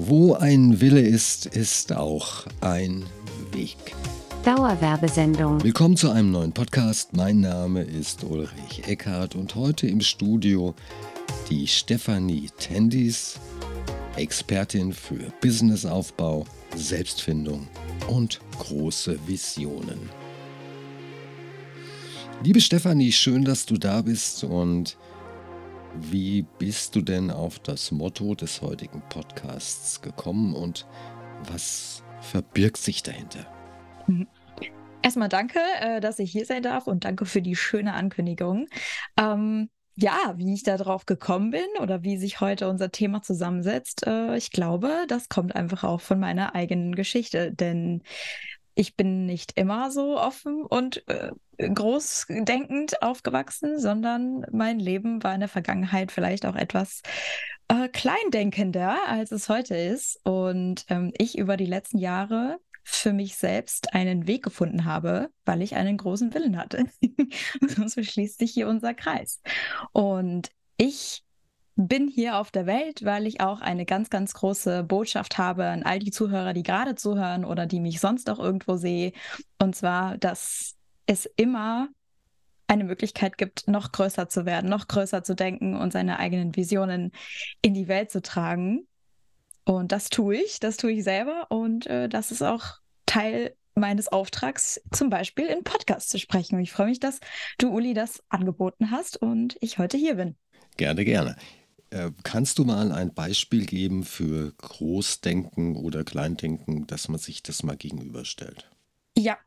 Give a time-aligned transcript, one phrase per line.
[0.00, 3.04] Wo ein Wille ist, ist auch ein
[3.50, 3.76] Weg.
[4.44, 5.64] Dauerwerbesendung.
[5.64, 7.14] Willkommen zu einem neuen Podcast.
[7.14, 10.76] Mein Name ist Ulrich Eckhardt und heute im Studio
[11.50, 13.40] die Stefanie Tendis,
[14.14, 17.66] Expertin für Businessaufbau, Selbstfindung
[18.06, 19.98] und große Visionen.
[22.44, 24.96] Liebe Stefanie, schön, dass du da bist und
[25.94, 30.86] wie bist du denn auf das Motto des heutigen Podcasts gekommen und
[31.44, 33.46] was verbirgt sich dahinter?
[35.02, 38.66] Erstmal danke, äh, dass ich hier sein darf und danke für die schöne Ankündigung.
[39.16, 44.06] Ähm, ja, wie ich da drauf gekommen bin oder wie sich heute unser Thema zusammensetzt,
[44.06, 47.52] äh, ich glaube, das kommt einfach auch von meiner eigenen Geschichte.
[47.52, 48.02] Denn
[48.78, 55.40] ich bin nicht immer so offen und äh, großdenkend aufgewachsen, sondern mein Leben war in
[55.40, 57.02] der Vergangenheit vielleicht auch etwas
[57.66, 60.20] äh, kleindenkender, als es heute ist.
[60.22, 65.60] Und ähm, ich über die letzten Jahre für mich selbst einen Weg gefunden habe, weil
[65.62, 66.84] ich einen großen Willen hatte.
[67.86, 69.42] so schließt sich hier unser Kreis.
[69.90, 71.24] Und ich
[71.78, 75.84] bin hier auf der Welt, weil ich auch eine ganz, ganz große Botschaft habe an
[75.84, 79.12] all die Zuhörer, die gerade zuhören oder die mich sonst auch irgendwo sehe.
[79.60, 80.74] Und zwar, dass
[81.06, 81.88] es immer
[82.66, 87.12] eine Möglichkeit gibt, noch größer zu werden, noch größer zu denken und seine eigenen Visionen
[87.62, 88.88] in die Welt zu tragen.
[89.64, 91.46] Und das tue ich, das tue ich selber.
[91.48, 96.56] Und äh, das ist auch Teil meines Auftrags, zum Beispiel in Podcast zu sprechen.
[96.56, 97.20] Und ich freue mich, dass
[97.58, 100.34] du, Uli, das angeboten hast und ich heute hier bin.
[100.76, 101.36] Gerne, gerne.
[101.90, 107.62] Äh, kannst du mal ein Beispiel geben für Großdenken oder Kleindenken, dass man sich das
[107.62, 108.70] mal gegenüberstellt?
[109.16, 109.38] Ja,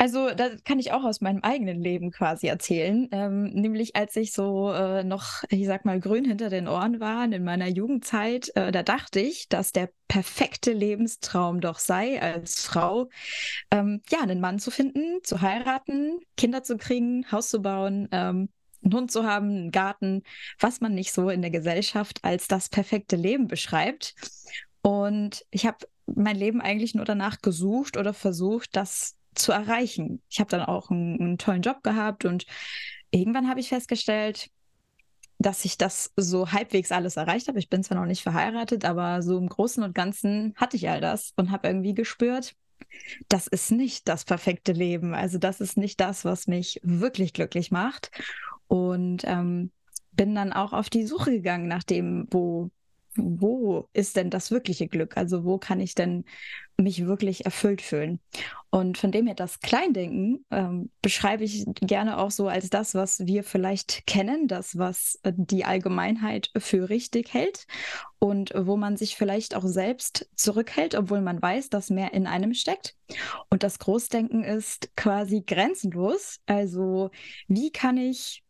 [0.00, 3.08] also das kann ich auch aus meinem eigenen Leben quasi erzählen.
[3.10, 7.24] Ähm, nämlich als ich so äh, noch, ich sag mal, grün hinter den Ohren war
[7.24, 13.10] in meiner Jugendzeit, äh, da dachte ich, dass der perfekte Lebenstraum doch sei, als Frau,
[13.72, 18.50] ähm, ja, einen Mann zu finden, zu heiraten, Kinder zu kriegen, Haus zu bauen, ähm,
[18.82, 20.22] einen Hund zu haben, einen Garten,
[20.58, 24.14] was man nicht so in der Gesellschaft als das perfekte Leben beschreibt.
[24.82, 30.22] Und ich habe mein Leben eigentlich nur danach gesucht oder versucht, das zu erreichen.
[30.28, 32.46] Ich habe dann auch einen, einen tollen Job gehabt und
[33.10, 34.50] irgendwann habe ich festgestellt,
[35.38, 37.58] dass ich das so halbwegs alles erreicht habe.
[37.58, 41.00] Ich bin zwar noch nicht verheiratet, aber so im Großen und Ganzen hatte ich all
[41.00, 42.54] das und habe irgendwie gespürt,
[43.28, 45.14] das ist nicht das perfekte Leben.
[45.14, 48.10] Also das ist nicht das, was mich wirklich glücklich macht.
[48.68, 49.70] Und ähm,
[50.12, 52.70] bin dann auch auf die Suche gegangen nach dem, wo,
[53.16, 55.16] wo ist denn das wirkliche Glück?
[55.16, 56.24] Also wo kann ich denn
[56.76, 58.20] mich wirklich erfüllt fühlen?
[58.70, 63.26] Und von dem her das Kleindenken ähm, beschreibe ich gerne auch so als das, was
[63.26, 67.66] wir vielleicht kennen, das, was äh, die Allgemeinheit für richtig hält
[68.18, 72.54] und wo man sich vielleicht auch selbst zurückhält, obwohl man weiß, dass mehr in einem
[72.54, 72.94] steckt.
[73.50, 76.40] Und das Großdenken ist quasi grenzenlos.
[76.46, 77.10] Also
[77.46, 78.42] wie kann ich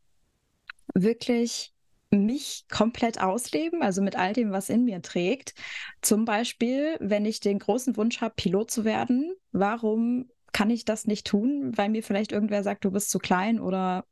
[0.95, 1.73] wirklich
[2.11, 5.55] mich komplett ausleben, also mit all dem, was in mir trägt.
[6.01, 11.07] Zum Beispiel, wenn ich den großen Wunsch habe, Pilot zu werden, warum kann ich das
[11.07, 11.73] nicht tun?
[11.77, 14.05] Weil mir vielleicht irgendwer sagt, du bist zu klein oder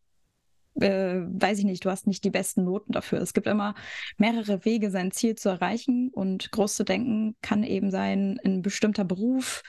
[0.80, 3.20] äh, weiß ich nicht, du hast nicht die besten Noten dafür.
[3.20, 3.74] Es gibt immer
[4.18, 9.04] mehrere Wege, sein Ziel zu erreichen und groß zu denken kann eben sein, ein bestimmter
[9.04, 9.62] Beruf,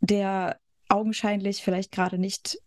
[0.00, 0.58] der
[0.88, 2.58] augenscheinlich vielleicht gerade nicht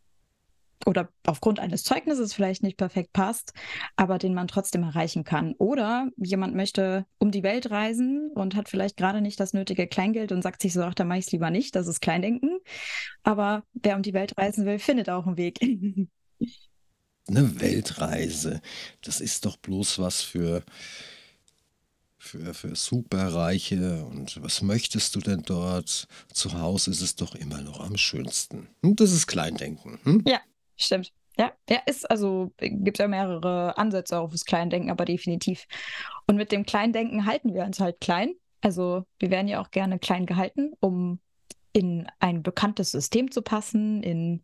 [0.85, 3.53] oder aufgrund eines Zeugnisses vielleicht nicht perfekt passt,
[3.95, 5.53] aber den man trotzdem erreichen kann.
[5.57, 10.31] Oder jemand möchte um die Welt reisen und hat vielleicht gerade nicht das nötige Kleingeld
[10.31, 12.59] und sagt sich so, ach, da mache ich es lieber nicht, das ist Kleindenken.
[13.23, 15.59] Aber wer um die Welt reisen will, findet auch einen Weg.
[17.29, 18.61] Eine Weltreise,
[19.01, 20.63] das ist doch bloß was für,
[22.17, 24.05] für, für Superreiche.
[24.05, 26.07] Und was möchtest du denn dort?
[26.31, 28.69] Zu Hause ist es doch immer noch am schönsten.
[28.81, 29.99] Und hm, das ist Kleindenken.
[30.03, 30.23] Hm?
[30.25, 30.39] Ja,
[30.77, 31.11] Stimmt.
[31.37, 35.67] Ja, ja, ist, also gibt ja mehrere Ansätze auf das Kleindenken, aber definitiv.
[36.25, 38.33] Und mit dem Kleindenken halten wir uns halt klein.
[38.61, 41.19] Also wir werden ja auch gerne klein gehalten, um
[41.73, 44.41] in ein bekanntes System zu passen, in,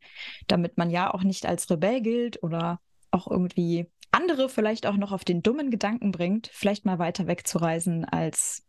[0.47, 2.79] damit man ja auch nicht als Rebell gilt oder
[3.09, 8.05] auch irgendwie andere vielleicht auch noch auf den dummen Gedanken bringt, vielleicht mal weiter wegzureisen
[8.05, 8.63] als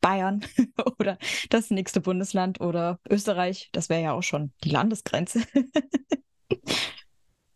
[0.00, 0.44] Bayern
[0.98, 1.18] oder
[1.50, 3.70] das nächste Bundesland oder Österreich.
[3.72, 5.42] Das wäre ja auch schon die Landesgrenze.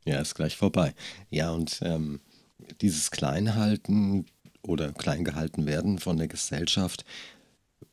[0.08, 0.94] Ja, ist gleich vorbei.
[1.31, 2.20] Ja, und ähm,
[2.81, 4.26] dieses Kleinhalten
[4.62, 7.04] oder kleingehalten werden von der Gesellschaft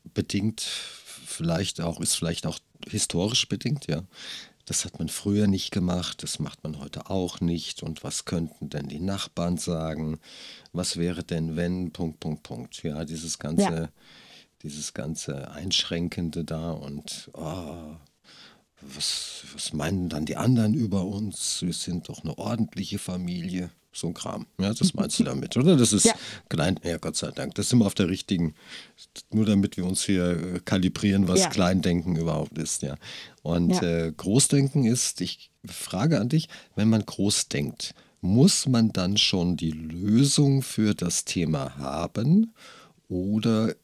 [0.04, 2.58] bedingt vielleicht auch, ist vielleicht auch
[2.88, 4.04] historisch bedingt, ja.
[4.66, 7.82] Das hat man früher nicht gemacht, das macht man heute auch nicht.
[7.82, 10.18] Und was könnten denn die Nachbarn sagen?
[10.72, 12.82] Was wäre denn, wenn, Punkt, Punkt, Punkt.
[12.82, 13.88] Ja, dieses ganze, ja.
[14.62, 17.96] dieses ganze Einschränkende da und oh,
[18.94, 21.62] was, was meinen dann die anderen über uns?
[21.62, 23.70] Wir sind doch eine ordentliche Familie.
[23.96, 24.46] So ein Kram.
[24.58, 25.76] Ja, das meinst du damit, oder?
[25.76, 26.14] Das ist Ja.
[26.48, 27.54] klein, ja, Gott sei Dank.
[27.54, 28.54] Das sind wir auf der richtigen,
[29.32, 31.48] nur damit wir uns hier äh, kalibrieren, was Ja.
[31.48, 32.96] Kleindenken überhaupt ist, ja.
[33.42, 33.82] Und Ja.
[33.82, 39.56] äh, Großdenken ist, ich frage an dich, wenn man groß denkt, muss man dann schon
[39.56, 42.52] die Lösung für das Thema haben
[43.08, 43.76] oder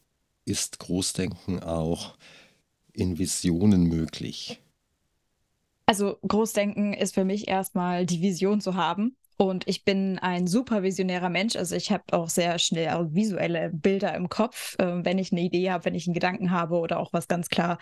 [0.44, 2.16] ist Großdenken auch
[2.92, 4.58] in Visionen möglich?
[5.90, 9.16] Also Großdenken ist für mich erstmal die Vision zu haben.
[9.36, 11.56] Und ich bin ein super visionärer Mensch.
[11.56, 15.72] Also ich habe auch sehr schnell visuelle Bilder im Kopf, äh, wenn ich eine Idee
[15.72, 17.78] habe, wenn ich einen Gedanken habe oder auch was ganz klar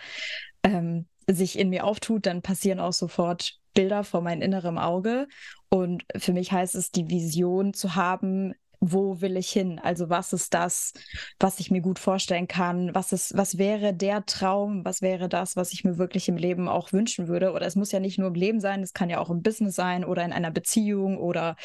[0.63, 5.27] ähm, sich in mir auftut, dann passieren auch sofort Bilder vor meinem inneren Auge.
[5.69, 9.79] Und für mich heißt es, die Vision zu haben, wo will ich hin?
[9.79, 10.93] Also was ist das,
[11.39, 12.93] was ich mir gut vorstellen kann?
[12.95, 14.85] Was ist, was wäre der Traum?
[14.85, 17.51] Was wäre das, was ich mir wirklich im Leben auch wünschen würde?
[17.51, 19.75] Oder es muss ja nicht nur im Leben sein, es kann ja auch im Business
[19.75, 21.55] sein oder in einer Beziehung oder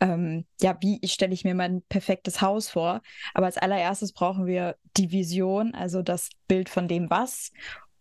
[0.00, 3.02] ähm, ja, wie stelle ich mir mein perfektes Haus vor?
[3.34, 7.50] Aber als allererstes brauchen wir die Vision, also das Bild von dem Was.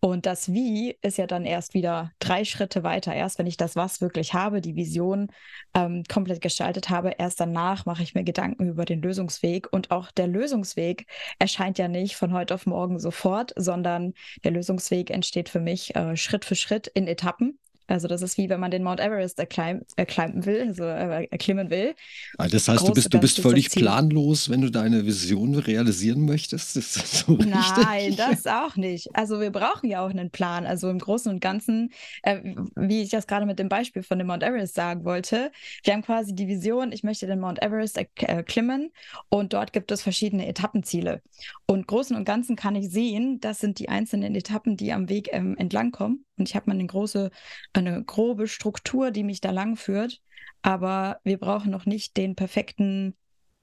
[0.02, 3.14] Und das Wie ist ja dann erst wieder drei Schritte weiter.
[3.14, 5.28] Erst wenn ich das Was wirklich habe, die Vision
[5.74, 9.68] ähm, komplett gestaltet habe, erst danach mache ich mir Gedanken über den Lösungsweg.
[9.72, 11.06] Und auch der Lösungsweg
[11.38, 14.14] erscheint ja nicht von heute auf morgen sofort, sondern
[14.44, 17.60] der Lösungsweg entsteht für mich äh, Schritt für Schritt in Etappen.
[17.90, 21.70] Also das ist wie wenn man den Mount Everest erkleim, erklimmen will, also äh, erklimmen
[21.70, 21.96] will.
[22.38, 26.78] Ah, Das heißt, du bist, du bist völlig planlos, wenn du deine Vision realisieren möchtest?
[26.78, 27.56] Ist das so richtig?
[27.56, 29.10] Nein, das auch nicht.
[29.14, 30.66] Also wir brauchen ja auch einen Plan.
[30.66, 31.92] Also im Großen und Ganzen,
[32.24, 32.40] äh,
[32.76, 35.52] wie ich das gerade mit dem Beispiel von dem Mount Everest sagen wollte,
[35.84, 38.92] wir haben quasi die Vision, ich möchte den Mount Everest erklimmen
[39.30, 41.22] und dort gibt es verschiedene Etappenziele.
[41.66, 45.30] Und Großen und Ganzen kann ich sehen, das sind die einzelnen Etappen, die am Weg
[45.32, 46.26] ähm, entlangkommen.
[46.38, 47.32] Und ich habe mal eine große,
[47.80, 50.22] eine grobe Struktur, die mich da lang führt.
[50.62, 53.16] Aber wir brauchen noch nicht den perfekten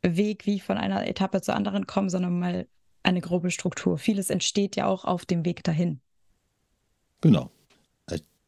[0.02, 2.66] Weg, wie ich von einer Etappe zur anderen komme, sondern mal
[3.02, 3.98] eine grobe Struktur.
[3.98, 6.00] Vieles entsteht ja auch auf dem Weg dahin.
[7.20, 7.50] Genau.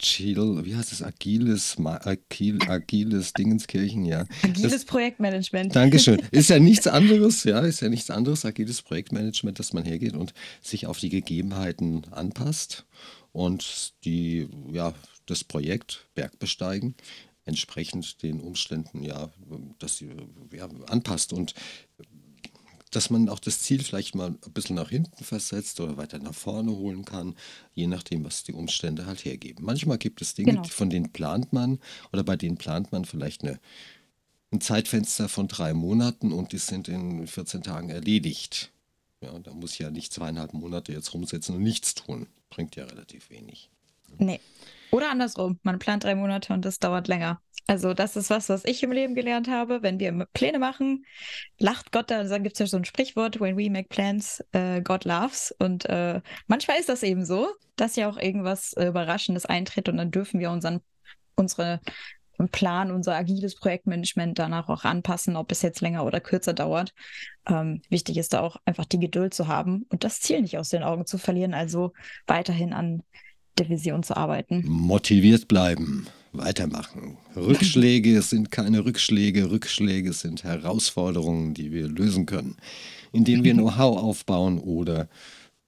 [0.01, 1.03] Agile, wie heißt es?
[1.03, 4.25] Agiles, agil, agiles Dingenskirchen, ja.
[4.45, 5.75] Agiles Das- Projektmanagement.
[5.75, 6.21] Dankeschön.
[6.31, 10.35] Ist ja nichts anderes, ja, ist ja nichts anderes, agiles Projektmanagement, dass man hergeht und
[10.63, 12.87] sich auf die Gegebenheiten anpasst
[13.33, 14.95] und die, ja,
[15.31, 16.95] das Projekt Bergbesteigen
[17.45, 19.31] entsprechend den Umständen, ja,
[19.79, 20.11] dass sie,
[20.53, 21.55] ja, anpasst und
[22.91, 26.35] dass man auch das Ziel vielleicht mal ein bisschen nach hinten versetzt oder weiter nach
[26.35, 27.35] vorne holen kann,
[27.75, 29.65] je nachdem, was die Umstände halt hergeben.
[29.65, 30.65] Manchmal gibt es Dinge, Genau.
[30.65, 31.79] von denen plant man
[32.13, 33.61] oder bei denen plant man vielleicht eine
[34.51, 38.73] ein Zeitfenster von drei Monaten und die sind in 14 Tagen erledigt.
[39.21, 42.29] Ja, da muss ich ja nicht zweieinhalb Monate jetzt rumsetzen und nichts tun.
[42.49, 43.69] Bringt ja relativ wenig.
[44.17, 44.41] Nee.
[44.91, 47.41] Oder andersrum, man plant drei Monate und das dauert länger.
[47.67, 49.83] Also das ist was, was ich im Leben gelernt habe.
[49.83, 51.05] Wenn wir Pläne machen,
[51.59, 55.05] lacht Gott, da gibt es ja so ein Sprichwort, when we make plans, äh, God
[55.05, 55.55] laughs.
[55.59, 59.99] Und äh, manchmal ist das eben so, dass ja auch irgendwas äh, Überraschendes eintritt und
[59.99, 60.81] dann dürfen wir unseren,
[61.35, 61.81] unsere
[62.53, 66.95] Plan, unser agiles Projektmanagement danach auch anpassen, ob es jetzt länger oder kürzer dauert.
[67.47, 70.69] Ähm, wichtig ist da auch einfach die Geduld zu haben und das Ziel nicht aus
[70.71, 71.93] den Augen zu verlieren, also
[72.27, 73.03] weiterhin an
[73.59, 74.65] der Vision zu arbeiten.
[74.67, 77.17] Motiviert bleiben, weitermachen.
[77.37, 82.57] Rückschläge sind keine Rückschläge, Rückschläge sind Herausforderungen, die wir lösen können,
[83.13, 85.09] indem wir Know-how aufbauen oder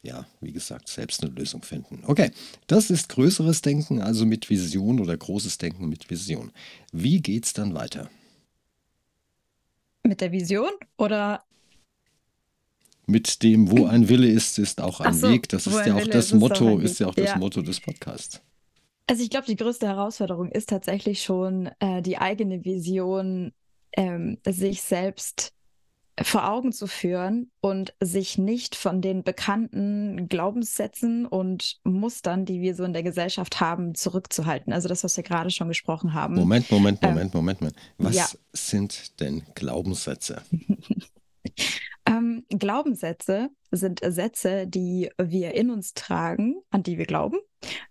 [0.03, 2.03] ja, wie gesagt, selbst eine Lösung finden.
[2.07, 2.31] Okay,
[2.67, 6.53] das ist größeres Denken, also mit Vision oder großes Denken mit Vision.
[6.91, 8.09] Wie geht's dann weiter?
[10.03, 11.45] Mit der Vision oder
[13.11, 15.49] Mit dem, wo ein Wille ist, ist auch ein so, Weg.
[15.49, 17.31] Das ist ja auch Wille das ist, ist auch Motto, ein ist ja auch das
[17.31, 17.38] Ja.
[17.38, 18.40] Motto des Podcasts.
[19.07, 23.52] Also ich glaube, die größte Herausforderung ist tatsächlich schon äh, die eigene Vision,
[23.97, 25.52] ähm, sich selbst
[26.23, 32.75] vor Augen zu führen und sich nicht von den bekannten Glaubenssätzen und Mustern, die wir
[32.75, 34.73] so in der Gesellschaft haben, zurückzuhalten.
[34.73, 36.35] Also das, was wir gerade schon gesprochen haben.
[36.35, 37.76] Moment, Moment, Ähm, Moment, Moment, Moment.
[37.99, 38.26] Was ja.
[38.52, 40.43] sind denn Glaubenssätze?
[42.11, 47.37] Ähm, Glaubenssätze sind Sätze, die wir in uns tragen, an die wir glauben,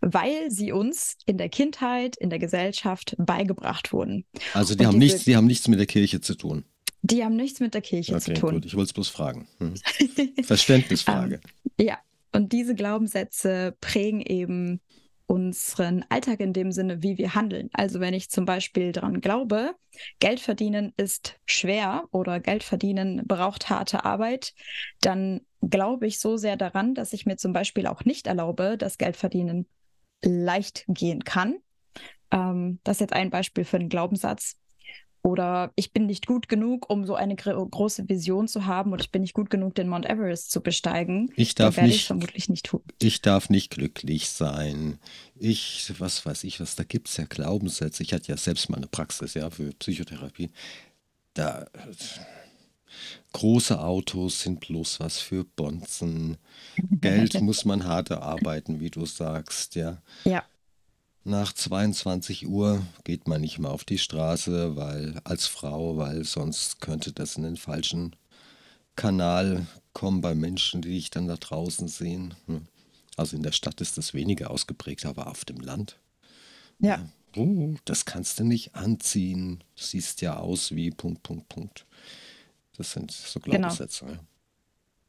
[0.01, 4.25] weil sie uns in der Kindheit, in der Gesellschaft beigebracht wurden.
[4.53, 6.65] Also die Und haben diese- nichts, die haben nichts mit der Kirche zu tun.
[7.01, 8.53] Die haben nichts mit der Kirche Okay, zu tun.
[8.55, 9.47] gut, ich wollte es bloß fragen.
[9.59, 9.73] Hm.
[10.43, 11.39] Verständnisfrage.
[11.79, 11.97] Ja,
[12.33, 14.81] und diese Glaubenssätze prägen eben
[15.29, 17.69] unseren Alltag in dem Sinne, wie wir handeln.
[17.73, 19.75] Also wenn ich zum Beispiel daran glaube,
[20.19, 24.55] Geld verdienen ist schwer oder Geld verdienen braucht harte Arbeit,
[25.01, 28.97] dann glaube ich so sehr daran, dass ich mir zum Beispiel auch nicht erlaube, dass
[28.97, 29.67] Geld verdienen
[30.23, 31.57] leicht gehen kann.
[32.31, 34.57] Ähm, das ist jetzt ein Beispiel für einen Glaubenssatz.
[35.21, 39.11] Oder ich bin nicht gut genug, um so eine große Vision zu haben, oder ich
[39.11, 41.31] bin nicht gut genug, den Mount Everest zu besteigen.
[41.35, 42.81] Ich darf nicht, ich vermutlich nicht tun.
[43.01, 44.99] Ich darf nicht glücklich sein.
[45.35, 48.03] Ich, was weiß ich, was da gibt es ja Glaubenssätze.
[48.03, 50.49] Ich hatte ja selbst mal eine Praxis, ja, für Psychotherapie.
[51.33, 51.67] Da
[53.33, 56.37] große Autos sind bloß was für Bonzen.
[57.01, 60.01] Geld muss man hart erarbeiten, wie du sagst, ja.
[60.23, 60.43] Ja.
[61.29, 66.81] Nach 22 Uhr geht man nicht mehr auf die Straße, weil als Frau, weil sonst
[66.81, 68.15] könnte das in den falschen
[68.95, 72.33] Kanal kommen bei Menschen, die dich dann da draußen sehen.
[72.47, 72.65] Hm.
[73.15, 75.99] Also in der Stadt ist das weniger ausgeprägt, aber auf dem Land.
[76.79, 77.07] Ja.
[77.35, 79.63] Oh, das kannst du nicht anziehen.
[79.75, 81.85] Siehst ja aus wie Punkt, Punkt, Punkt.
[82.75, 83.57] Das sind so genau.
[83.57, 84.05] Glaubenssätze.
[84.05, 84.19] Genau.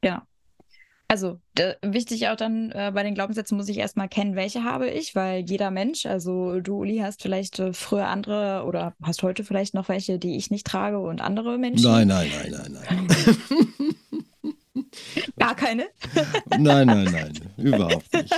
[0.02, 0.22] genau.
[1.10, 1.40] Also
[1.82, 5.40] wichtig auch dann äh, bei den Glaubenssätzen muss ich erstmal kennen, welche habe ich, weil
[5.40, 9.88] jeder Mensch, also du, Uli, hast vielleicht äh, früher andere oder hast heute vielleicht noch
[9.88, 11.90] welche, die ich nicht trage und andere Menschen.
[11.90, 14.94] Nein, nein, nein, nein, nein.
[15.36, 15.88] Gar keine?
[16.56, 18.32] nein, nein, nein, überhaupt nicht.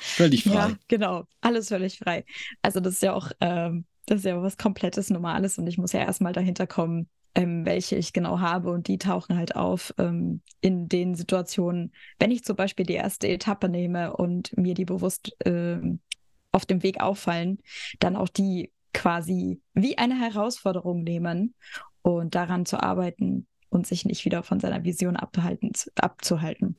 [0.00, 0.54] völlig frei.
[0.54, 2.24] Ja, genau, alles völlig frei.
[2.62, 5.92] Also das ist ja auch, ähm, das ist ja was komplettes Normales und ich muss
[5.92, 7.06] ja erstmal dahinter kommen,
[7.38, 8.70] ähm, welche ich genau habe.
[8.70, 13.28] Und die tauchen halt auf ähm, in den Situationen, wenn ich zum Beispiel die erste
[13.28, 15.78] Etappe nehme und mir die bewusst äh,
[16.50, 17.58] auf dem Weg auffallen,
[18.00, 21.54] dann auch die quasi wie eine Herausforderung nehmen
[22.02, 26.76] und daran zu arbeiten und sich nicht wieder von seiner Vision abhalten, abzuhalten.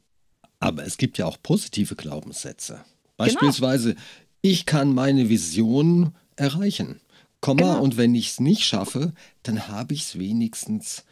[0.59, 2.73] Aber es gibt ja auch positive Glaubenssätze.
[2.73, 2.85] Genau.
[3.15, 4.05] Beispielsweise, genau.
[4.41, 6.99] ich kann meine Vision erreichen.
[7.41, 7.81] Komma, genau.
[7.81, 11.05] und wenn ich es nicht schaffe, dann habe ich es wenigstens.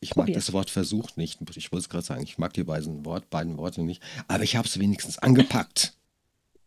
[0.00, 0.36] Ich mag Probier.
[0.36, 1.40] das Wort versucht nicht.
[1.56, 4.00] Ich wollte es gerade sagen, ich mag die beiden, Wort, beiden Worte nicht.
[4.28, 5.94] Aber ich habe es wenigstens angepackt.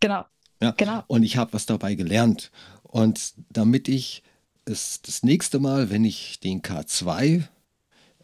[0.02, 0.26] Genau.
[0.62, 0.72] Ja?
[0.72, 1.04] genau.
[1.08, 2.52] Und ich habe was dabei gelernt.
[2.84, 4.24] Und damit ich
[4.66, 7.44] es das nächste Mal, wenn ich den K2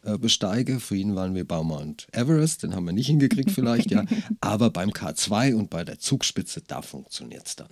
[0.02, 3.90] äh, besteige, für ihn waren wir bei Mount Everest, den haben wir nicht hingekriegt vielleicht,
[3.90, 4.04] ja.
[4.40, 7.68] Aber beim K2 und bei der Zugspitze, da funktioniert es dann.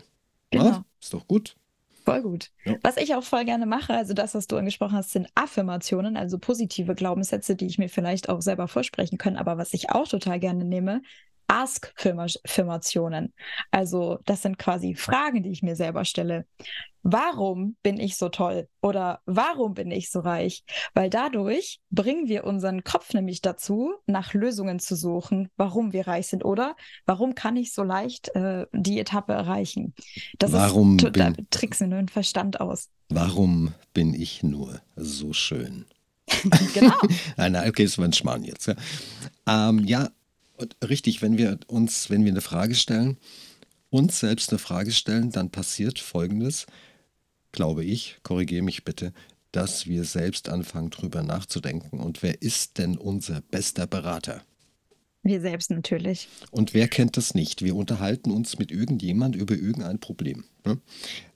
[0.51, 0.65] Genau.
[0.65, 0.85] Ja?
[1.01, 1.57] Ist doch gut.
[2.07, 2.53] Voll gut.
[2.65, 2.77] Ja.
[2.83, 6.39] Was ich auch voll gerne mache, also das, was du angesprochen hast, sind Affirmationen, also
[6.39, 9.37] positive Glaubenssätze, die ich mir vielleicht auch selber vorsprechen kann.
[9.37, 11.03] Aber was ich auch total gerne nehme,
[11.49, 13.33] Ask-Firmationen.
[13.71, 16.47] Also das sind quasi Fragen, die ich mir selber stelle.
[17.09, 18.69] Warum bin ich so toll?
[18.83, 20.65] Oder warum bin ich so reich?
[20.93, 26.27] Weil dadurch bringen wir unseren Kopf nämlich dazu, nach Lösungen zu suchen, warum wir reich
[26.27, 26.45] sind.
[26.45, 26.75] Oder
[27.05, 29.95] warum kann ich so leicht äh, die Etappe erreichen?
[30.41, 32.89] Das warum ist, da tricksen nur den Verstand aus.
[33.09, 35.85] Warum bin ich nur so schön?
[36.75, 36.97] genau.
[37.37, 38.67] nein, nein, okay, das war ein Schmarrn jetzt.
[38.67, 38.75] Ja.
[39.47, 40.09] Ähm, ja,
[40.83, 43.17] richtig, wenn wir uns, wenn wir eine Frage stellen,
[43.91, 46.67] uns selbst eine Frage stellen, dann passiert Folgendes,
[47.53, 49.13] glaube ich, korrigiere mich bitte,
[49.53, 52.01] dass wir selbst anfangen, drüber nachzudenken.
[52.01, 54.43] Und wer ist denn unser bester Berater?
[55.23, 56.29] Wir selbst natürlich.
[56.51, 57.63] Und wer kennt das nicht?
[57.63, 60.45] Wir unterhalten uns mit irgendjemand über irgendein Problem.
[60.65, 60.79] Ne?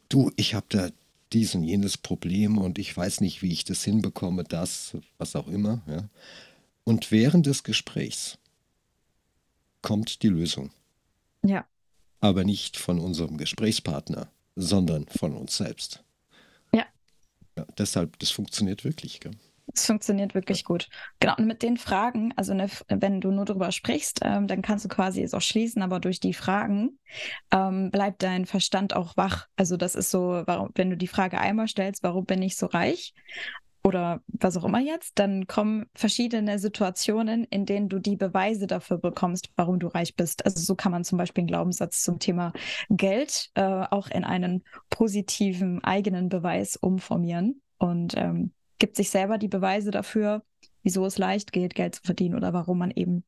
[0.08, 0.90] Du, ich habe da
[1.32, 5.48] dies und jenes Problem und ich weiß nicht, wie ich das hinbekomme, das, was auch
[5.48, 5.82] immer.
[5.88, 6.08] Ja?
[6.84, 8.38] Und während des Gesprächs
[9.82, 10.70] kommt die Lösung.
[11.44, 11.66] Ja.
[12.20, 16.04] Aber nicht von unserem Gesprächspartner, sondern von uns selbst.
[16.72, 16.84] Ja.
[17.56, 19.20] ja deshalb, das funktioniert wirklich.
[19.20, 19.32] Gell?
[19.74, 20.88] Es funktioniert wirklich gut.
[21.20, 24.84] Genau, und mit den Fragen, also ne, wenn du nur darüber sprichst, ähm, dann kannst
[24.84, 26.98] du quasi es auch schließen, aber durch die Fragen
[27.52, 29.46] ähm, bleibt dein Verstand auch wach.
[29.56, 32.66] Also das ist so, warum, wenn du die Frage einmal stellst, warum bin ich so
[32.66, 33.14] reich?
[33.82, 38.98] Oder was auch immer jetzt, dann kommen verschiedene Situationen, in denen du die Beweise dafür
[38.98, 40.44] bekommst, warum du reich bist.
[40.44, 42.52] Also so kann man zum Beispiel einen Glaubenssatz zum Thema
[42.90, 49.48] Geld äh, auch in einen positiven eigenen Beweis umformieren und ähm, gibt sich selber die
[49.48, 50.42] Beweise dafür,
[50.82, 53.24] wieso es leicht geht, Geld zu verdienen oder warum man eben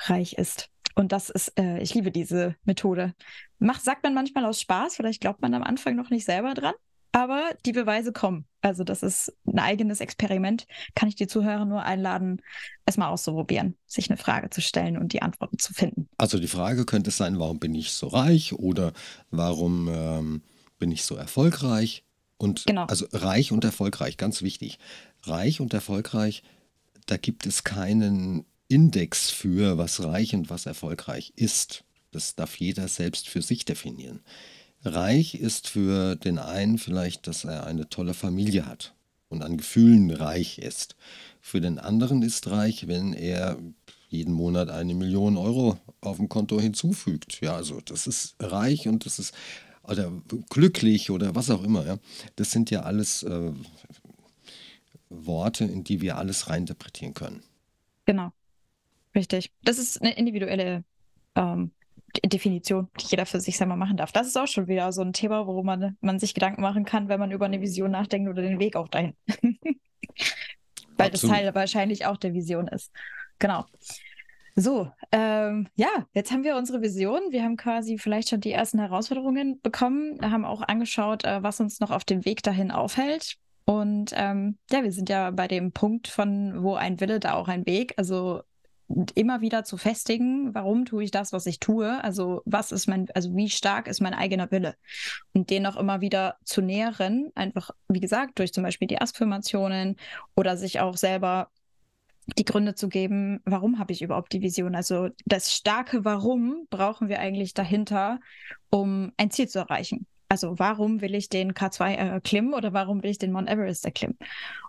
[0.00, 0.70] reich ist.
[0.94, 3.14] Und das ist, äh, ich liebe diese Methode.
[3.58, 6.74] Macht, sagt man manchmal aus Spaß, vielleicht glaubt man am Anfang noch nicht selber dran,
[7.14, 8.44] aber die Beweise kommen.
[8.60, 10.66] Also das ist ein eigenes Experiment.
[10.96, 12.42] Kann ich die Zuhörer nur einladen,
[12.86, 16.08] es mal auszuprobieren, sich eine Frage zu stellen und die Antworten zu finden.
[16.16, 18.92] Also die Frage könnte sein, warum bin ich so reich oder
[19.30, 20.42] warum ähm,
[20.80, 22.02] bin ich so erfolgreich?
[22.36, 22.86] Und genau.
[22.86, 24.80] also reich und erfolgreich, ganz wichtig.
[25.22, 26.42] Reich und erfolgreich,
[27.06, 31.84] da gibt es keinen Index für, was reich und was erfolgreich ist.
[32.10, 34.20] Das darf jeder selbst für sich definieren.
[34.84, 38.94] Reich ist für den einen vielleicht, dass er eine tolle Familie hat
[39.28, 40.96] und an Gefühlen reich ist.
[41.40, 43.58] Für den anderen ist reich, wenn er
[44.08, 47.40] jeden Monat eine Million Euro auf dem Konto hinzufügt.
[47.40, 49.34] Ja, also das ist reich und das ist
[49.82, 50.10] oder
[50.50, 51.86] glücklich oder was auch immer.
[51.86, 51.98] Ja.
[52.36, 53.52] Das sind ja alles äh,
[55.10, 57.42] Worte, in die wir alles reininterpretieren können.
[58.06, 58.32] Genau.
[59.14, 59.52] Richtig.
[59.62, 60.84] Das ist eine individuelle
[61.34, 61.70] ähm,
[62.22, 64.12] Definition, die jeder für sich selber machen darf.
[64.12, 67.08] Das ist auch schon wieder so ein Thema, wo man, man sich Gedanken machen kann,
[67.08, 69.14] wenn man über eine Vision nachdenkt oder den Weg auch dahin.
[70.96, 71.12] Weil Absolut.
[71.12, 72.92] das Teil wahrscheinlich auch der Vision ist.
[73.38, 73.64] Genau.
[74.56, 77.20] So, ähm, ja, jetzt haben wir unsere Vision.
[77.30, 81.80] Wir haben quasi vielleicht schon die ersten Herausforderungen bekommen, haben auch angeschaut, äh, was uns
[81.80, 83.36] noch auf dem Weg dahin aufhält.
[83.64, 87.48] Und ähm, ja, wir sind ja bei dem Punkt von, wo ein Wille, da auch
[87.48, 87.94] ein Weg.
[87.96, 88.42] Also
[89.14, 92.02] immer wieder zu festigen, warum tue ich das, was ich tue?
[92.02, 94.76] Also was ist mein, also wie stark ist mein eigener Wille?
[95.32, 99.96] Und den auch immer wieder zu nähren, einfach, wie gesagt, durch zum Beispiel die Affirmationen
[100.34, 101.50] oder sich auch selber
[102.38, 104.74] die Gründe zu geben, warum habe ich überhaupt die Vision?
[104.74, 108.20] Also das starke Warum brauchen wir eigentlich dahinter,
[108.70, 110.06] um ein Ziel zu erreichen.
[110.34, 114.18] Also warum will ich den K2 erklimmen oder warum will ich den Mount Everest erklimmen?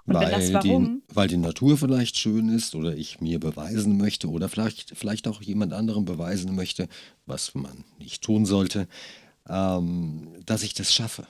[0.06, 3.98] Und weil, das Warum, die, weil die Natur vielleicht schön ist oder ich mir beweisen
[3.98, 6.88] möchte oder vielleicht, vielleicht auch jemand anderem beweisen möchte,
[7.26, 8.88] was man nicht tun sollte,
[9.50, 11.26] ähm, dass ich das schaffe.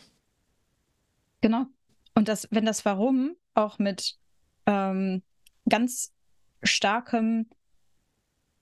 [1.39, 1.67] Genau.
[2.13, 4.17] Und das, wenn das Warum auch mit
[4.65, 5.23] ähm,
[5.69, 6.11] ganz
[6.61, 7.45] starkem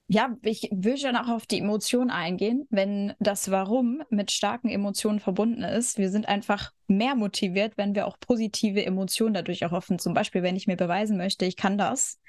[0.08, 5.20] ja, ich will schon auch auf die Emotionen eingehen, wenn das Warum mit starken Emotionen
[5.20, 5.98] verbunden ist.
[5.98, 10.00] Wir sind einfach mehr motiviert, wenn wir auch positive Emotionen dadurch erhoffen.
[10.00, 12.20] Zum Beispiel, wenn ich mir beweisen möchte, ich kann das.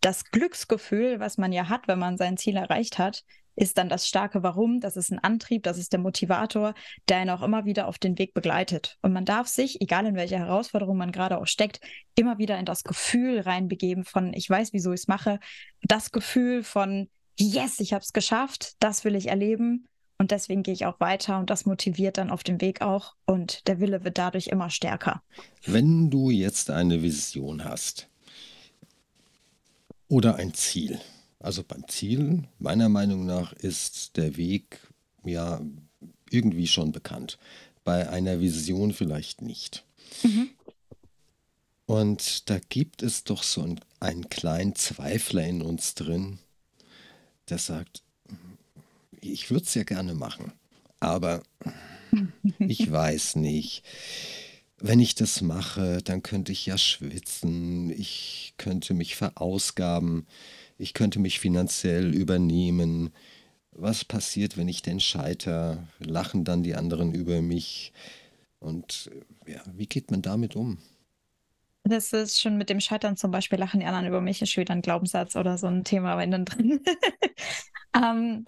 [0.00, 3.24] Das Glücksgefühl, was man ja hat, wenn man sein Ziel erreicht hat,
[3.56, 4.80] ist dann das starke Warum.
[4.80, 6.74] Das ist ein Antrieb, das ist der Motivator,
[7.08, 8.98] der einen auch immer wieder auf den Weg begleitet.
[9.02, 11.80] Und man darf sich, egal in welcher Herausforderung man gerade auch steckt,
[12.16, 15.40] immer wieder in das Gefühl reinbegeben von, ich weiß, wieso ich es mache.
[15.82, 17.08] Das Gefühl von,
[17.38, 19.86] yes, ich habe es geschafft, das will ich erleben.
[20.16, 23.66] Und deswegen gehe ich auch weiter und das motiviert dann auf dem Weg auch und
[23.66, 25.22] der Wille wird dadurch immer stärker.
[25.66, 28.08] Wenn du jetzt eine Vision hast
[30.06, 31.00] oder ein Ziel,
[31.44, 34.80] also beim Ziel, meiner Meinung nach, ist der Weg
[35.24, 35.60] ja
[36.30, 37.38] irgendwie schon bekannt.
[37.84, 39.84] Bei einer Vision vielleicht nicht.
[40.22, 40.48] Mhm.
[41.84, 46.38] Und da gibt es doch so einen, einen kleinen Zweifler in uns drin,
[47.50, 48.02] der sagt,
[49.20, 50.52] ich würde es ja gerne machen,
[50.98, 51.42] aber
[52.58, 53.82] ich weiß nicht.
[54.78, 60.26] Wenn ich das mache, dann könnte ich ja schwitzen, ich könnte mich verausgaben,
[60.84, 63.10] ich könnte mich finanziell übernehmen.
[63.72, 65.88] Was passiert, wenn ich denn scheiter?
[65.98, 67.94] Lachen dann die anderen über mich?
[68.60, 69.10] Und
[69.46, 70.76] ja, wie geht man damit um?
[71.84, 74.60] Das ist schon mit dem Scheitern zum Beispiel, lachen die anderen über mich, ist schon
[74.60, 76.80] wieder ein Glaubenssatz oder so ein Thema innen drin.
[77.96, 78.44] ähm,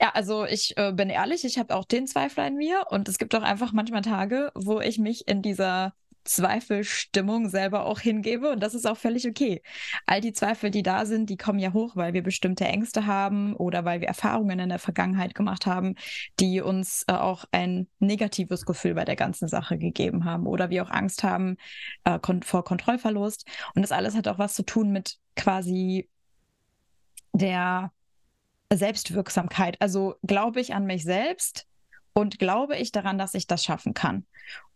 [0.00, 3.18] ja, also ich äh, bin ehrlich, ich habe auch den Zweifler in mir und es
[3.18, 5.94] gibt auch einfach manchmal Tage, wo ich mich in dieser
[6.26, 9.62] Zweifelstimmung selber auch hingebe und das ist auch völlig okay.
[10.06, 13.54] All die Zweifel, die da sind, die kommen ja hoch, weil wir bestimmte Ängste haben
[13.54, 15.94] oder weil wir Erfahrungen in der Vergangenheit gemacht haben,
[16.40, 20.82] die uns äh, auch ein negatives Gefühl bei der ganzen Sache gegeben haben oder wir
[20.82, 21.56] auch Angst haben
[22.04, 23.46] äh, kon vor Kontrollverlust.
[23.74, 26.08] Und das alles hat auch was zu tun mit quasi
[27.32, 27.92] der
[28.72, 29.80] Selbstwirksamkeit.
[29.80, 31.66] Also glaube ich an mich selbst
[32.16, 34.24] und glaube ich daran, dass ich das schaffen kann.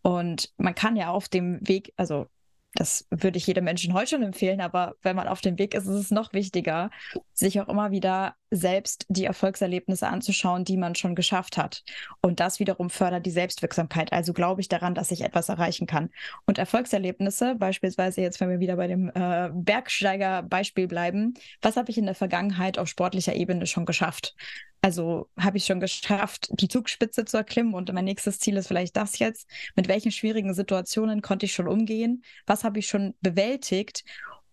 [0.03, 2.27] Und man kann ja auf dem Weg, also
[2.75, 5.87] das würde ich jedem Menschen heute schon empfehlen, aber wenn man auf dem Weg ist,
[5.87, 6.91] ist es noch wichtiger,
[7.33, 11.83] sich auch immer wieder selbst die Erfolgserlebnisse anzuschauen, die man schon geschafft hat.
[12.21, 14.13] Und das wiederum fördert die Selbstwirksamkeit.
[14.13, 16.11] Also glaube ich daran, dass ich etwas erreichen kann.
[16.45, 21.97] Und Erfolgserlebnisse, beispielsweise jetzt, wenn wir wieder bei dem äh, Bergsteiger-Beispiel bleiben, was habe ich
[21.97, 24.37] in der Vergangenheit auf sportlicher Ebene schon geschafft?
[24.83, 28.97] Also habe ich schon geschafft, die Zugspitze zu erklimmen und mein nächstes Ziel ist vielleicht
[28.97, 29.49] das jetzt.
[29.77, 32.25] Mit welchen schwierigen Situationen konnte ich schon umgehen?
[32.47, 34.05] Was habe ich schon bewältigt?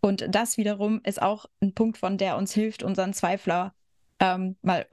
[0.02, 3.74] Und das wiederum ist auch ein Punkt, von der uns hilft, unseren Zweifler
[4.20, 4.86] ähm, mal,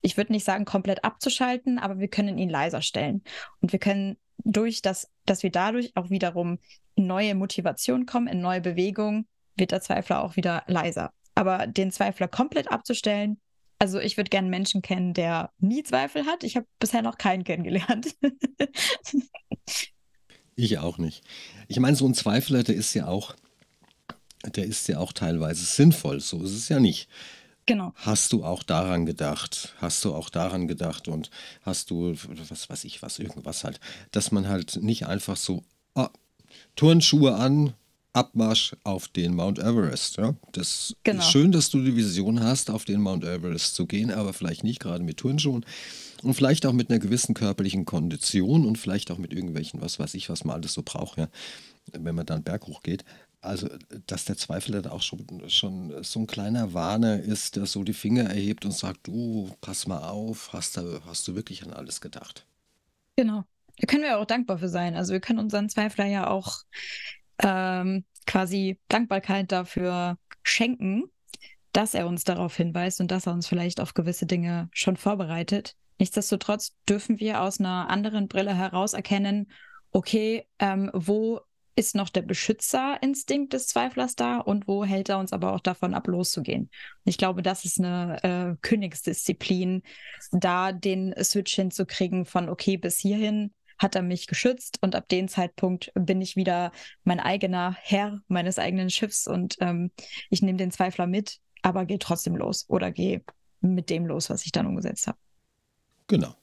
[0.00, 3.22] ich würde nicht sagen, komplett abzuschalten, aber wir können ihn leiser stellen.
[3.60, 6.58] Und wir können durch das, dass wir dadurch auch wiederum
[6.94, 11.12] in neue Motivation kommen, in neue Bewegung, wird der Zweifler auch wieder leiser.
[11.34, 13.40] Aber den Zweifler komplett abzustellen,
[13.78, 16.44] also ich würde gerne Menschen kennen, der nie Zweifel hat.
[16.44, 18.16] Ich habe bisher noch keinen kennengelernt.
[20.56, 21.22] ich auch nicht.
[21.68, 23.34] Ich meine, so ein Zweifler, der ist ja auch,
[24.44, 26.20] der ist ja auch teilweise sinnvoll.
[26.20, 27.08] So ist es ja nicht.
[27.66, 27.92] Genau.
[27.96, 29.74] Hast du auch daran gedacht?
[29.78, 31.30] Hast du auch daran gedacht und
[31.62, 32.14] hast du,
[32.48, 33.78] was weiß ich, was, irgendwas halt,
[34.10, 35.62] dass man halt nicht einfach so,
[35.94, 36.08] ah,
[36.76, 37.74] Turnschuhe an,
[38.12, 40.16] Abmarsch auf den Mount Everest.
[40.16, 40.34] Ja?
[40.52, 41.20] Das Genau.
[41.20, 44.64] ist schön, dass du die Vision hast, auf den Mount Everest zu gehen, aber vielleicht
[44.64, 45.64] nicht gerade mit Turnschuhen
[46.22, 50.14] und vielleicht auch mit einer gewissen körperlichen Kondition und vielleicht auch mit irgendwelchen, was weiß
[50.14, 51.28] ich, was man alles so braucht, ja,
[51.92, 53.04] wenn man dann berghoch geht.
[53.40, 53.68] Also,
[54.08, 57.92] dass der Zweifel dann auch schon, schon so ein kleiner Warner ist, der so die
[57.92, 62.00] Finger erhebt und sagt, du, pass mal auf, hast du, hast du wirklich an alles
[62.00, 62.46] gedacht?
[63.16, 63.44] Genau.
[63.78, 64.96] Da können wir auch dankbar für sein.
[64.96, 66.62] Also wir können unseren Zweifler ja auch
[67.42, 71.04] ähm, quasi Dankbarkeit dafür schenken,
[71.72, 75.74] dass er uns darauf hinweist und dass er uns vielleicht auf gewisse Dinge schon vorbereitet.
[75.98, 79.50] Nichtsdestotrotz dürfen wir aus einer anderen Brille heraus erkennen,
[79.90, 81.40] okay, ähm, wo
[81.74, 85.94] ist noch der Beschützerinstinkt des Zweiflers da und wo hält er uns aber auch davon
[85.94, 86.70] ab, loszugehen?
[87.04, 89.82] Ich glaube, das ist eine äh, Königsdisziplin,
[90.32, 95.28] da den Switch hinzukriegen von, okay, bis hierhin hat er mich geschützt und ab dem
[95.28, 96.72] Zeitpunkt bin ich wieder
[97.04, 99.90] mein eigener Herr meines eigenen Schiffs und ähm,
[100.30, 103.22] ich nehme den Zweifler mit, aber gehe trotzdem los oder gehe
[103.60, 105.18] mit dem los, was ich dann umgesetzt habe.
[106.08, 106.34] Genau.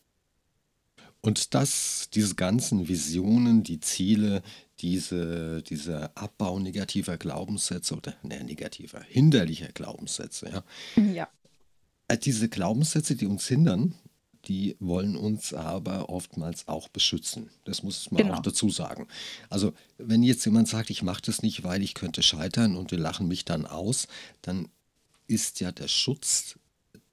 [1.21, 4.43] Und das, diese ganzen Visionen, die Ziele,
[4.79, 10.63] diese, dieser Abbau negativer Glaubenssätze oder ne, negativer, hinderlicher Glaubenssätze, ja.
[10.95, 11.29] Ja,
[12.07, 13.95] Äh, Diese Glaubenssätze, die uns hindern,
[14.47, 17.49] die wollen uns aber oftmals auch beschützen.
[17.65, 18.41] Das muss man auch genau.
[18.41, 19.07] dazu sagen.
[19.49, 22.95] Also, wenn jetzt jemand sagt, ich mache das nicht, weil ich könnte scheitern und die
[22.95, 24.07] lachen mich dann aus,
[24.41, 24.69] dann
[25.27, 26.59] ist ja der Schutz,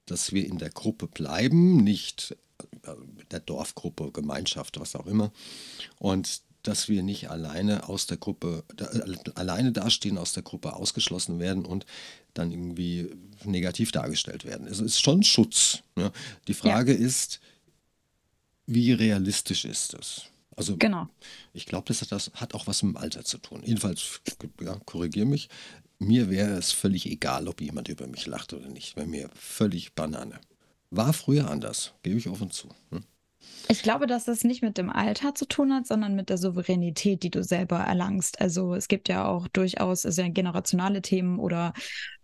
[0.05, 2.35] dass wir in der Gruppe bleiben, nicht
[2.83, 2.91] äh,
[3.31, 5.31] der Dorfgruppe, Gemeinschaft, was auch immer,
[5.99, 10.73] und dass wir nicht alleine aus der Gruppe, da, äh, alleine dastehen, aus der Gruppe
[10.73, 11.85] ausgeschlossen werden und
[12.33, 13.11] dann irgendwie
[13.45, 14.67] negativ dargestellt werden.
[14.67, 15.83] Es ist schon Schutz.
[15.95, 16.11] Ne?
[16.47, 17.39] Die Ja, Frage ist,
[18.65, 20.23] wie realistisch ist das?
[20.55, 21.07] Also genau.
[21.53, 23.61] ich glaube, das hat, das hat auch was mit dem Alter zu tun.
[23.65, 24.21] Jedenfalls,
[24.61, 25.49] ja, korrigiere mich,
[25.99, 28.95] mir wäre es völlig egal, ob jemand über mich lacht oder nicht.
[28.95, 30.39] Wäre mir völlig Banane.
[30.91, 32.69] War früher anders, gebe ich offen zu.
[32.91, 33.03] Hm?
[33.67, 37.23] Ich glaube, dass das nicht mit dem Alter zu tun hat, sondern mit der Souveränität,
[37.23, 38.41] die du selber erlangst.
[38.41, 41.73] Also es gibt ja auch durchaus sehr generationale Themen oder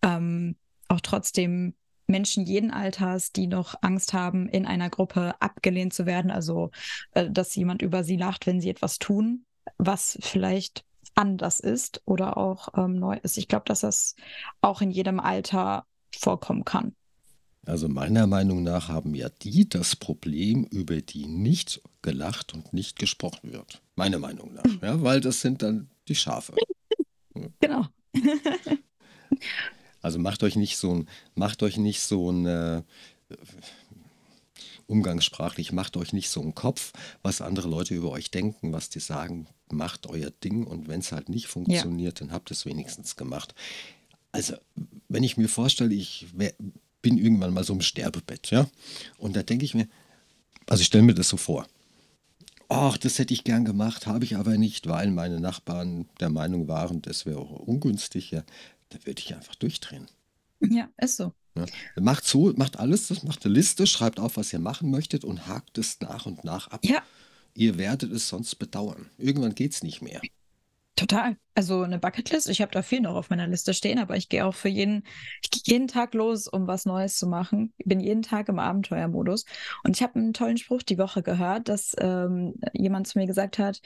[0.01, 1.75] ähm, auch trotzdem
[2.07, 6.31] Menschen jeden Alters, die noch Angst haben, in einer Gruppe abgelehnt zu werden.
[6.31, 6.71] Also
[7.11, 9.45] äh, dass jemand über sie lacht, wenn sie etwas tun,
[9.77, 10.83] was vielleicht
[11.15, 13.37] anders ist oder auch ähm, neu ist.
[13.37, 14.15] Ich glaube, dass das
[14.61, 16.95] auch in jedem Alter vorkommen kann.
[17.65, 22.97] Also meiner Meinung nach haben ja die das Problem, über die nicht gelacht und nicht
[22.97, 23.81] gesprochen wird.
[23.95, 24.81] Meiner Meinung nach.
[24.81, 26.55] Ja, weil das sind dann die Schafe.
[27.61, 27.85] Genau.
[30.01, 32.83] Also macht euch nicht so ein, macht euch nicht so ein, äh,
[34.87, 38.99] umgangssprachlich, macht euch nicht so einen Kopf, was andere Leute über euch denken, was die
[38.99, 43.15] sagen, macht euer Ding und wenn es halt nicht Ja, funktioniert, dann habt es wenigstens
[43.15, 43.53] gemacht.
[44.31, 44.55] Also,
[45.07, 46.53] wenn ich mir vorstelle, ich wär,
[47.01, 48.67] bin irgendwann mal so im Sterbebett, ja,
[49.17, 49.87] und da denke ich mir,
[50.67, 51.67] also ich stelle mir das so vor,
[52.67, 56.67] ach, das hätte ich gern gemacht, habe ich aber nicht, weil meine Nachbarn der Meinung
[56.67, 58.43] waren, das wäre auch ungünstig, ja,
[58.89, 60.07] da würde ich einfach durchdrehen.
[60.61, 61.33] ja, ist so.
[61.55, 61.65] Ja.
[61.99, 65.47] Macht so, macht alles, das macht eine Liste, schreibt auf, was ihr machen möchtet und
[65.47, 66.85] hakt es nach und nach ab.
[66.85, 67.01] Ja,
[67.59, 69.09] Ihr werdet es sonst bedauern.
[69.17, 70.21] Irgendwann geht es nicht mehr.
[70.99, 71.37] Total.
[71.55, 74.45] Also eine Bucketlist, ich habe da viel noch auf meiner Liste stehen, aber ich gehe
[74.45, 75.05] auch für jeden,
[75.41, 77.73] ich gehe jeden Tag los, um was Neues zu machen.
[77.77, 79.45] Ich bin jeden Tag im Abenteuermodus.
[79.85, 83.59] Und ich habe einen tollen Spruch die Woche gehört, dass ähm, jemand zu mir gesagt
[83.59, 83.79] hat,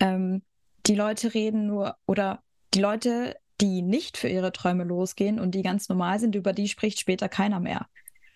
[0.00, 0.42] ähm,
[0.84, 2.42] die Leute reden nur oder
[2.74, 6.66] die Leute, die nicht für ihre Träume losgehen und die ganz normal sind, über die
[6.66, 7.86] spricht später keiner mehr.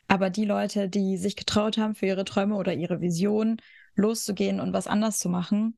[0.06, 3.56] Aber die Leute, die sich getraut haben, für ihre Träume oder ihre Vision
[3.96, 5.76] loszugehen und was anders zu machen,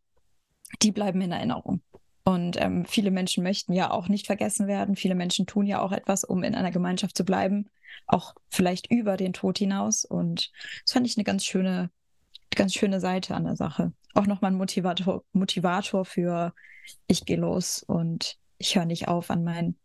[0.82, 1.80] die bleiben in Erinnerung.
[2.24, 4.96] Und ähm, viele Menschen möchten ja auch nicht vergessen werden.
[4.96, 7.68] Viele Menschen tun ja auch etwas, um in einer Gemeinschaft zu bleiben,
[8.06, 10.04] auch vielleicht über den Tod hinaus.
[10.06, 10.50] Und
[10.84, 11.90] das fand ich eine ganz schöne,
[12.54, 13.92] ganz schöne Seite an der Sache.
[14.14, 16.54] Auch nochmal ein Motivator, Motivator für
[17.06, 19.76] ich gehe los und ich höre nicht auf, an, mein,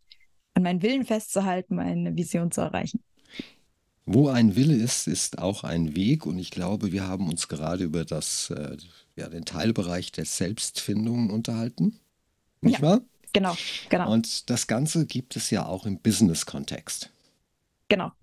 [0.54, 3.02] an meinen Willen festzuhalten, meine Vision zu erreichen.
[4.06, 6.26] Wo ein Wille ist, ist auch ein Weg.
[6.26, 8.76] Und ich glaube, wir haben uns gerade über das, äh,
[9.14, 12.00] ja, den Teilbereich der Selbstfindung unterhalten.
[12.62, 13.02] Nicht Ja, wahr?
[13.34, 17.10] genau, genau, Und das Ganze gibt es ja auch im Business-Kontext.
[17.88, 18.14] genau.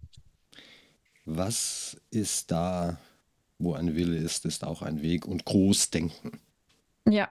[1.26, 3.00] Was ist da,
[3.60, 6.40] wo ein Wille ist, ist auch ein Weg und Großdenken.
[7.10, 7.30] Ja,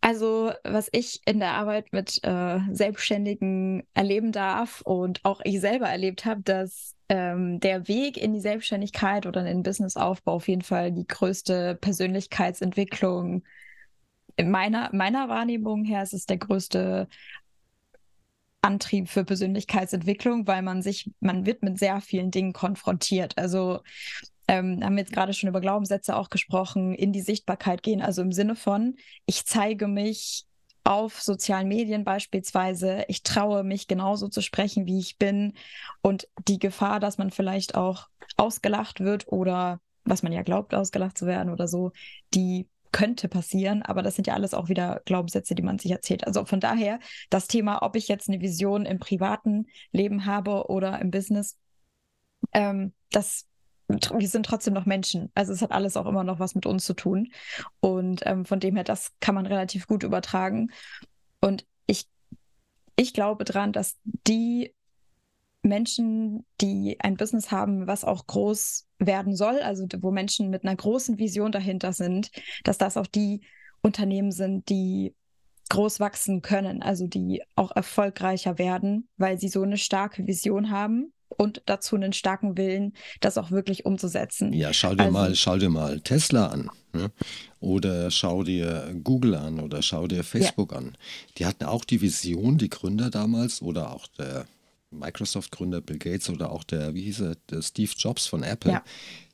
[0.00, 5.88] also was ich in der Arbeit mit äh, Selbstständigen erleben darf und auch ich selber
[5.88, 10.62] erlebt habe, dass ähm, der Weg in die Selbstständigkeit oder in den Businessaufbau auf jeden
[10.62, 13.44] Fall die größte Persönlichkeitsentwicklung.
[14.40, 17.08] In meiner, meiner Wahrnehmung her ist es der größte
[18.62, 23.36] Antrieb für Persönlichkeitsentwicklung, weil man sich, man wird mit sehr vielen Dingen konfrontiert.
[23.36, 23.80] Also
[24.48, 28.22] ähm, haben wir jetzt gerade schon über Glaubenssätze auch gesprochen, in die Sichtbarkeit gehen, also
[28.22, 30.46] im Sinne von, ich zeige mich
[30.84, 35.52] auf sozialen Medien beispielsweise, ich traue mich genauso zu sprechen, wie ich bin
[36.00, 41.18] und die Gefahr, dass man vielleicht auch ausgelacht wird oder was man ja glaubt, ausgelacht
[41.18, 41.92] zu werden oder so,
[42.32, 46.26] die könnte passieren, aber das sind ja alles auch wieder Glaubenssätze, die man sich erzählt.
[46.26, 46.98] Also von daher
[47.30, 51.56] das Thema, ob ich jetzt eine Vision im privaten Leben habe oder im Business,
[52.52, 53.46] ähm, das
[53.88, 55.30] wir sind trotzdem noch Menschen.
[55.34, 57.32] Also es hat alles auch immer noch was mit uns zu tun.
[57.80, 60.70] Und ähm, von dem her, das kann man relativ gut übertragen.
[61.40, 62.08] Und ich,
[62.96, 64.74] ich glaube daran, dass die
[65.62, 70.76] Menschen, die ein Business haben, was auch groß werden soll, also wo Menschen mit einer
[70.76, 72.30] großen Vision dahinter sind,
[72.64, 73.42] dass das auch die
[73.82, 75.14] Unternehmen sind, die
[75.68, 81.12] groß wachsen können, also die auch erfolgreicher werden, weil sie so eine starke Vision haben
[81.28, 84.52] und dazu einen starken Willen, das auch wirklich umzusetzen.
[84.52, 86.70] Ja, schau dir also, mal, schau dir mal Tesla an.
[86.92, 87.12] Ne?
[87.60, 90.78] Oder schau dir Google an oder schau dir Facebook ja.
[90.78, 90.96] an.
[91.38, 94.46] Die hatten auch die Vision, die Gründer damals oder auch der
[94.90, 98.84] Microsoft-Gründer Bill Gates oder auch der, wie hieß er, der Steve Jobs von Apple, ja.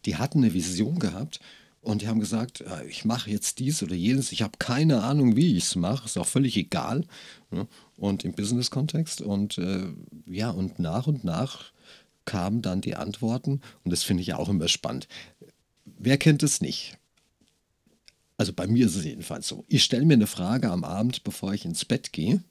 [0.05, 1.40] die hatten eine Vision gehabt
[1.81, 5.57] und die haben gesagt, ich mache jetzt dies oder jenes, ich habe keine Ahnung, wie
[5.57, 7.05] ich es mache, ist auch völlig egal.
[7.51, 7.66] Ne?
[7.97, 9.87] Und im Business-Kontext und äh,
[10.27, 11.73] ja, und nach und nach
[12.25, 15.07] kamen dann die Antworten und das finde ich auch immer spannend.
[15.85, 16.99] Wer kennt es nicht?
[18.37, 19.64] Also bei mir ist es jedenfalls so.
[19.69, 22.42] Ich stelle mir eine Frage am Abend, bevor ich ins Bett gehe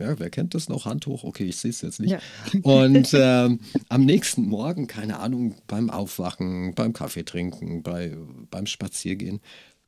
[0.00, 0.86] ja, wer kennt das noch?
[0.86, 2.10] Hand hoch, okay, ich sehe es jetzt nicht.
[2.10, 2.20] Ja.
[2.62, 8.16] Und ähm, am nächsten Morgen, keine Ahnung, beim Aufwachen, beim Kaffee trinken, bei,
[8.50, 9.40] beim Spaziergehen,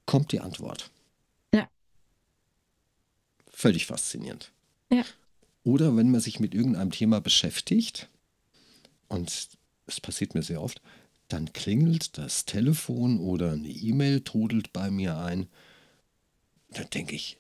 [0.07, 0.91] kommt die Antwort.
[1.55, 1.69] Ja.
[3.51, 4.53] Völlig faszinierend.
[4.91, 5.05] Ja.
[5.65, 8.09] Oder wenn man sich mit irgendeinem Thema beschäftigt,
[9.09, 9.49] und
[9.87, 10.81] es passiert mir sehr oft,
[11.29, 15.49] dann klingelt das Telefon oder eine E-Mail trudelt bei mir ein.
[16.71, 17.39] Da denke ich,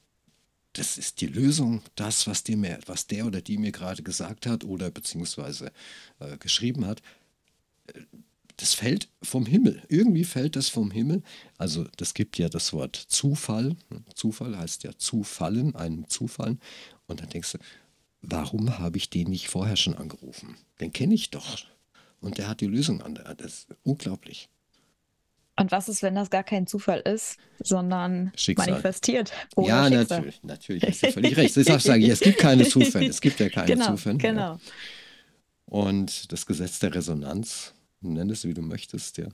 [0.75, 4.47] das ist die Lösung, das, was, dir mir, was der oder die mir gerade gesagt
[4.47, 5.73] hat oder beziehungsweise
[6.19, 7.03] äh, geschrieben hat.
[8.57, 9.83] Das fällt vom Himmel.
[9.89, 11.23] Irgendwie fällt das vom Himmel.
[11.59, 13.77] Also das gibt ja das Wort Zufall.
[14.15, 16.61] Zufall heißt ja zufallen, einem zufallen.
[17.07, 17.59] Und dann denkst du,
[18.23, 20.57] warum habe ich den nicht vorher schon angerufen?
[20.81, 21.59] Den kenne ich doch.
[22.21, 23.15] Und der hat die Lösung an.
[23.15, 24.49] Das ist unglaublich.
[25.59, 28.71] Und was ist, wenn das gar kein Zufall ist, sondern Schicksal.
[28.71, 29.33] manifestiert?
[29.55, 30.19] Oder ja, Schicksal?
[30.19, 31.57] natürlich, natürlich, hast du völlig recht.
[31.57, 33.07] Deshalb sage ich, es gibt keine Zufälle.
[33.09, 34.19] Es gibt ja keine genau, Zufälle.
[34.19, 34.41] Genau.
[34.41, 34.61] Ja.
[35.67, 39.29] Und das Gesetz der Resonanz, nenn es wie du möchtest, ja.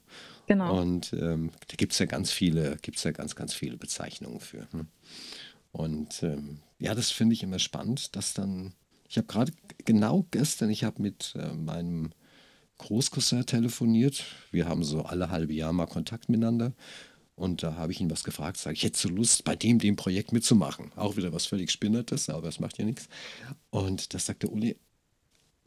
[0.47, 0.81] Genau.
[0.81, 4.41] Und ähm, da gibt es ja ganz viele, gibt es ja ganz, ganz viele Bezeichnungen
[4.41, 4.67] für.
[4.73, 4.89] Hm?
[5.73, 8.75] Und ähm, ja, das finde ich immer spannend, dass dann,
[9.09, 9.53] ich habe gerade
[9.85, 12.11] genau gestern, ich habe mit äh, meinem
[12.79, 14.25] Großcousin telefoniert.
[14.51, 16.73] Wir haben so alle halbe Jahr mal Kontakt miteinander.
[17.35, 19.95] Und da habe ich ihn was gefragt, sage ich, hätte so Lust, bei dem, dem
[19.95, 20.91] Projekt mitzumachen.
[20.97, 23.09] Auch wieder was völlig Spinnertes, aber es macht ja nichts.
[23.71, 24.77] Und das sagte Uli,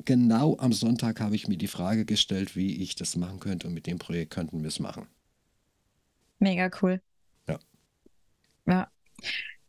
[0.04, 3.74] genau am Sonntag habe ich mir die Frage gestellt, wie ich das machen könnte und
[3.74, 5.08] mit dem Projekt könnten wir es machen.
[6.40, 7.02] Mega cool.
[7.48, 7.60] Ja.
[8.66, 8.92] Ja.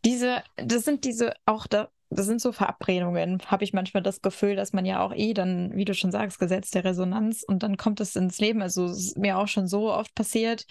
[0.03, 4.55] Diese, das sind diese, auch da, das sind so Verabredungen, habe ich manchmal das Gefühl,
[4.55, 7.77] dass man ja auch eh dann, wie du schon sagst, Gesetz der Resonanz und dann
[7.77, 8.61] kommt es ins Leben.
[8.61, 10.65] Also es ist mir auch schon so oft passiert.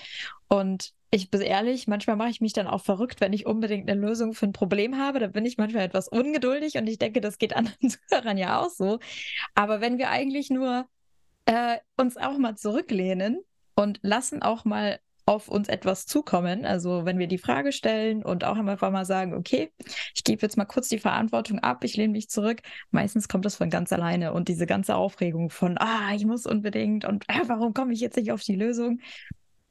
[0.49, 4.01] Und ich bin ehrlich, manchmal mache ich mich dann auch verrückt, wenn ich unbedingt eine
[4.01, 5.19] Lösung für ein Problem habe.
[5.19, 8.71] Da bin ich manchmal etwas ungeduldig und ich denke, das geht anderen Zuhörern ja auch
[8.71, 8.99] so.
[9.55, 10.87] Aber wenn wir eigentlich nur
[11.47, 13.41] äh, uns auch mal zurücklehnen
[13.75, 16.65] und lassen auch mal auf uns etwas zukommen.
[16.65, 19.73] Also wenn wir die Frage stellen und auch einfach mal sagen, okay,
[20.15, 22.61] ich gebe jetzt mal kurz die Verantwortung ab, ich lehne mich zurück.
[22.91, 27.05] Meistens kommt das von ganz alleine und diese ganze Aufregung von, ah, ich muss unbedingt
[27.05, 29.01] und äh, warum komme ich jetzt nicht auf die Lösung?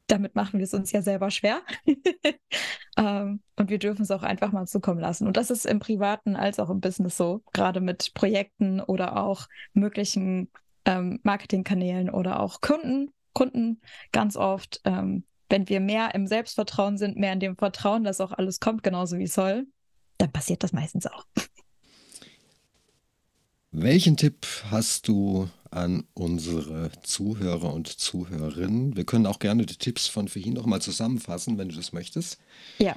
[0.07, 1.61] Damit machen wir es uns ja selber schwer.
[2.97, 5.25] ähm, und wir dürfen es auch einfach mal zukommen lassen.
[5.27, 9.47] Und das ist im Privaten als auch im Business so, gerade mit Projekten oder auch
[9.73, 10.49] möglichen
[10.85, 17.17] ähm, Marketingkanälen oder auch Kunden, Kunden ganz oft ähm, wenn wir mehr im Selbstvertrauen sind,
[17.17, 19.67] mehr in dem Vertrauen, dass auch alles kommt, genauso wie es soll,
[20.17, 21.25] dann passiert das meistens auch.
[23.71, 28.97] Welchen Tipp hast du an unsere Zuhörer und Zuhörerinnen?
[28.97, 32.37] Wir können auch gerne die Tipps von vorhin nochmal zusammenfassen, wenn du das möchtest.
[32.79, 32.95] Ja.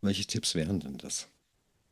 [0.00, 1.28] Welche Tipps wären denn das?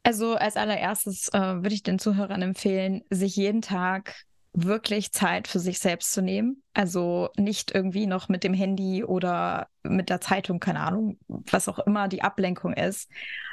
[0.02, 4.25] Also als allererstes äh, würde ich den Zuhörern empfehlen, sich jeden Tag
[4.56, 6.62] wirklich Zeit für sich selbst zu nehmen.
[6.72, 11.78] Also nicht irgendwie noch mit dem Handy oder mit der Zeitung, keine Ahnung, was auch
[11.80, 13.10] immer die Ablenkung ist,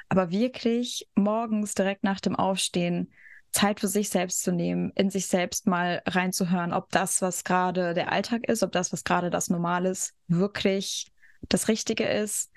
[0.08, 3.12] aber wirklich morgens direkt nach dem Aufstehen
[3.52, 7.94] Zeit für sich selbst zu nehmen, in sich selbst mal reinzuhören, ob das, was gerade
[7.94, 11.12] der Alltag ist, ob das, was gerade das Normal ist, wirklich
[11.50, 12.50] das Richtige ist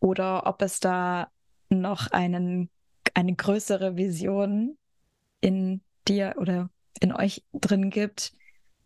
[0.00, 1.28] oder ob es da
[1.70, 2.70] noch einen,
[3.14, 4.76] eine größere Vision
[5.40, 8.32] in dir oder in euch drin gibt,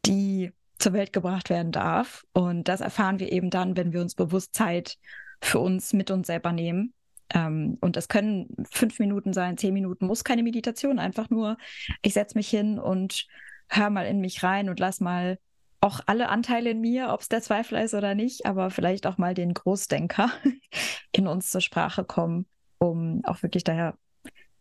[0.07, 2.25] die zur Welt gebracht werden darf.
[2.33, 4.99] Und das erfahren wir eben dann, wenn wir uns bewusst Zeit
[5.43, 6.95] für uns mit uns selber nehmen
[7.33, 11.57] ähm, und das können fünf Minuten sein, zehn Minuten, muss keine Meditation, einfach nur,
[12.03, 13.27] ich setze mich hin und
[13.69, 15.39] höre mal in mich rein und lass mal
[15.81, 19.17] auch alle Anteile in mir, ob es der Zweifler ist oder nicht, aber vielleicht auch
[19.17, 20.31] mal den Großdenker
[21.13, 22.47] in uns zur Sprache kommen,
[22.79, 23.97] um auch wirklich daher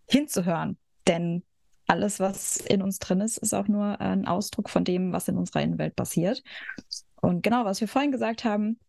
[0.07, 0.77] hinzuhören.
[1.07, 1.43] Denn
[1.89, 5.37] alles, was in uns drin ist, ist auch nur ein Ausdruck von dem, was in
[5.37, 6.43] unserer Innenwelt passiert.
[7.21, 8.79] Und genau, was wir vorhin gesagt haben,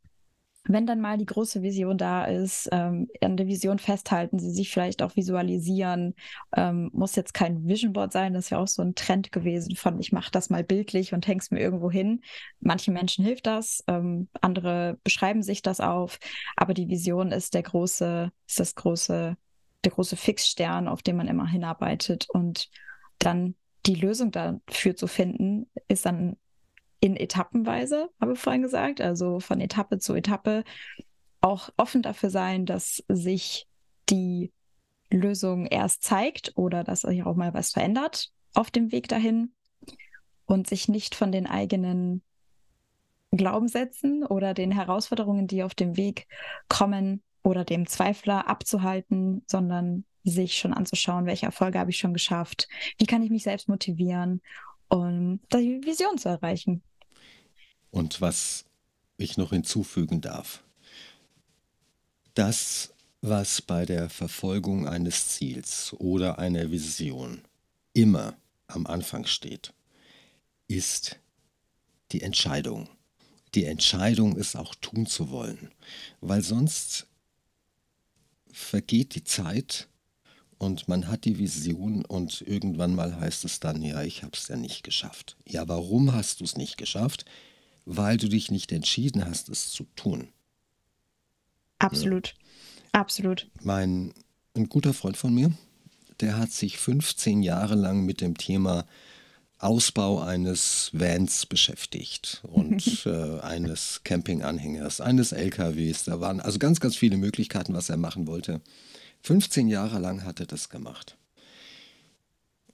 [0.65, 4.71] wenn dann mal die große Vision da ist, ähm, an der Vision festhalten, sie sich
[4.71, 6.15] vielleicht auch visualisieren.
[6.55, 9.75] Ähm, muss jetzt kein Vision Board sein, das ist ja auch so ein Trend gewesen
[9.77, 12.21] von, ich mache das mal bildlich und häng's mir irgendwo hin.
[12.61, 16.19] Manchen Menschen hilft das, ähm, andere beschreiben sich das auf,
[16.57, 19.37] aber die Vision ist der große, ist das große,
[19.85, 22.69] der große Fixstern, auf den man immer hinarbeitet und
[23.21, 23.55] dann
[23.87, 26.37] die Lösung dafür zu finden, ist dann
[27.01, 30.65] in Etappenweise, habe ich vorhin gesagt, also von Etappe zu Etappe
[31.41, 33.67] auch offen dafür sein, dass sich
[34.11, 34.53] die
[35.11, 39.53] Lösung erst zeigt oder dass sich auch mal was verändert auf dem Weg dahin
[40.45, 42.23] und sich nicht von den eigenen
[43.33, 46.27] Glaubenssätzen oder den Herausforderungen, die auf dem Weg
[46.69, 52.69] kommen oder dem Zweifler abzuhalten, sondern sich schon anzuschauen, welche Erfolge habe ich schon geschafft,
[52.99, 54.41] wie kann ich mich selbst motivieren,
[54.89, 56.83] um die Vision zu erreichen.
[57.91, 58.65] Und was
[59.17, 60.63] ich noch hinzufügen darf,
[62.35, 67.43] das, was bei der Verfolgung eines Ziels oder einer Vision
[67.93, 69.73] immer am Anfang steht,
[70.69, 71.19] ist
[72.13, 72.89] die Entscheidung.
[73.55, 75.71] Die Entscheidung ist auch tun zu wollen,
[76.21, 77.09] weil sonst
[78.53, 79.89] vergeht die Zeit
[80.61, 84.46] und man hat die Vision und irgendwann mal heißt es dann, ja, ich habe es
[84.46, 85.37] ja nicht geschafft.
[85.44, 87.25] Ja, warum hast du es nicht geschafft?
[87.85, 90.29] weil du dich nicht entschieden hast, es zu tun.
[91.79, 92.29] Absolut.
[92.29, 93.01] Ja.
[93.01, 93.49] Absolut.
[93.62, 94.12] Mein
[94.57, 95.53] ein guter Freund von mir,
[96.20, 98.85] der hat sich 15 Jahre lang mit dem Thema
[99.59, 106.05] Ausbau eines Vans beschäftigt und äh, eines Campinganhängers, eines LKWs.
[106.05, 108.61] Da waren also ganz, ganz viele Möglichkeiten, was er machen wollte.
[109.23, 111.17] 15 Jahre lang hat er das gemacht,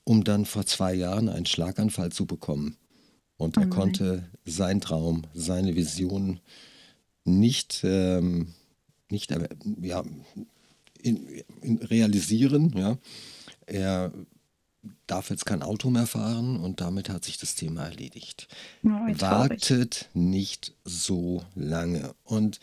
[0.05, 2.77] um dann vor zwei Jahren einen Schlaganfall zu bekommen
[3.37, 3.71] und er mhm.
[3.71, 6.41] konnte seinen Traum, seine Vision
[7.25, 8.55] nicht, ähm,
[9.11, 9.35] nicht
[9.83, 10.03] ja,
[11.03, 12.73] in, in realisieren.
[12.77, 12.99] Ja.
[13.67, 14.13] Er
[15.07, 18.49] darf jetzt kein Auto mehr fahren und damit hat sich das Thema erledigt.
[18.85, 22.61] Oh, Wartet nicht so lange und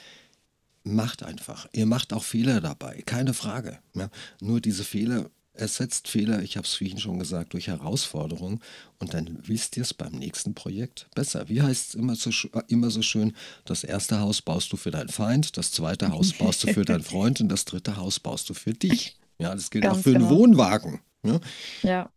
[0.84, 1.68] macht einfach.
[1.72, 3.80] Ihr macht auch Fehler dabei, keine Frage.
[3.96, 4.10] Ja.
[4.42, 8.60] Nur diese Fehler ersetzt Fehler, ich habe es vorhin schon gesagt, durch Herausforderungen
[8.98, 11.48] und dann wisst ihr es beim nächsten Projekt besser.
[11.48, 12.32] Wie heißt es immer so,
[12.68, 13.34] immer so schön,
[13.66, 17.04] das erste Haus baust du für deinen Feind, das zweite Haus baust du für deinen
[17.04, 19.16] Freund und das dritte Haus baust du für dich.
[19.38, 20.28] Ja, das gilt Ganz auch für genau.
[20.28, 21.00] einen Wohnwagen.
[21.24, 21.40] Ja?
[21.84, 22.10] ja.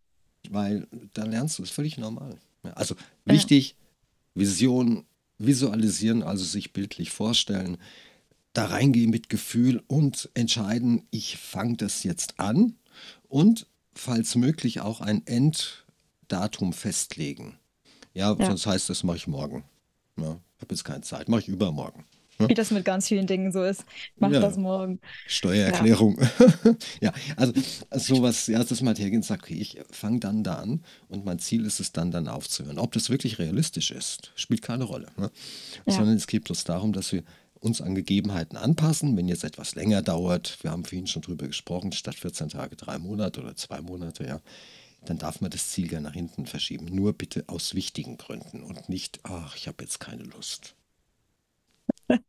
[0.49, 2.37] Weil da lernst du, es völlig normal.
[2.75, 4.41] Also wichtig, ja.
[4.41, 5.05] Vision
[5.37, 7.77] visualisieren, also sich bildlich vorstellen,
[8.57, 12.73] da reingehen mit Gefühl und entscheiden, ich fange das jetzt an
[13.27, 17.59] und falls möglich auch ein Enddatum festlegen.
[18.15, 18.45] Ja, ja.
[18.47, 19.63] sonst heißt das mache ich morgen.
[20.17, 22.05] Ja, ich habe jetzt keine Zeit, mache ich übermorgen.
[22.39, 22.49] Ja?
[22.49, 23.85] Wie das mit ganz vielen Dingen so ist.
[24.15, 24.39] Mach ja.
[24.39, 24.99] das morgen.
[25.27, 26.19] Steuererklärung.
[26.99, 27.53] Ja, also
[27.91, 31.37] sowas, ja, das mal hergehen und sagt, okay, ich fange dann da an und mein
[31.37, 32.79] Ziel ist es dann, dann aufzuhören.
[32.79, 35.07] Ob das wirklich realistisch ist, spielt keine Rolle.
[35.17, 35.29] Ne?
[35.85, 37.23] Sondern es geht bloß darum, dass wir
[37.59, 39.17] uns an Gegebenheiten anpassen.
[39.17, 42.97] Wenn jetzt etwas länger dauert, wir haben vorhin schon drüber gesprochen, statt 14 Tage drei
[42.97, 44.41] Monate oder zwei Monate, ja,
[45.05, 46.85] dann darf man das Ziel gerne nach hinten verschieben.
[46.85, 50.75] Nur bitte aus wichtigen Gründen und nicht, ach, ich habe jetzt keine Lust.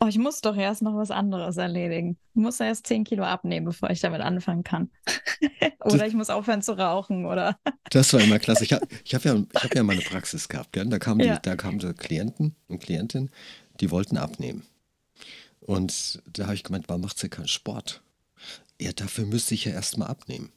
[0.00, 2.16] Oh, ich muss doch erst noch was anderes erledigen.
[2.34, 4.90] Ich muss erst 10 Kilo abnehmen, bevor ich damit anfangen kann.
[5.84, 7.56] oder das, ich muss aufhören zu rauchen, oder?
[7.90, 8.64] das war immer klasse.
[8.64, 10.72] Ich habe ich hab ja, hab ja mal eine Praxis gehabt.
[10.72, 10.86] Gell?
[10.86, 11.36] Da kamen ja.
[11.36, 13.30] die, da kamen die Klienten und Klientinnen
[13.80, 14.62] die wollten abnehmen.
[15.60, 18.02] Und da habe ich gemeint, warum macht sie keinen Sport?
[18.80, 20.52] Ja, dafür müsste ich ja erstmal abnehmen.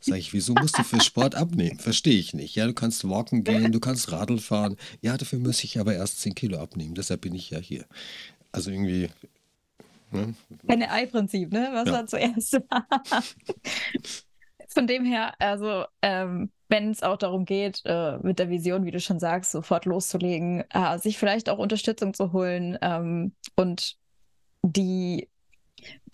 [0.00, 1.78] Sag ich, wieso musst du für Sport abnehmen?
[1.78, 2.54] Verstehe ich nicht.
[2.54, 4.76] Ja, du kannst walken gehen, du kannst Radl fahren.
[5.02, 6.94] Ja, dafür muss ich aber erst 10 Kilo abnehmen.
[6.94, 7.84] Deshalb bin ich ja hier.
[8.52, 9.10] Also irgendwie.
[10.10, 10.34] Ne?
[10.66, 11.70] Keine Ei-Prinzip, ne?
[11.72, 11.92] Was ja.
[11.92, 12.60] war zuerst?
[14.72, 18.92] Von dem her, also ähm, wenn es auch darum geht, äh, mit der Vision, wie
[18.92, 23.96] du schon sagst, sofort loszulegen, äh, sich vielleicht auch Unterstützung zu holen ähm, und
[24.62, 25.28] die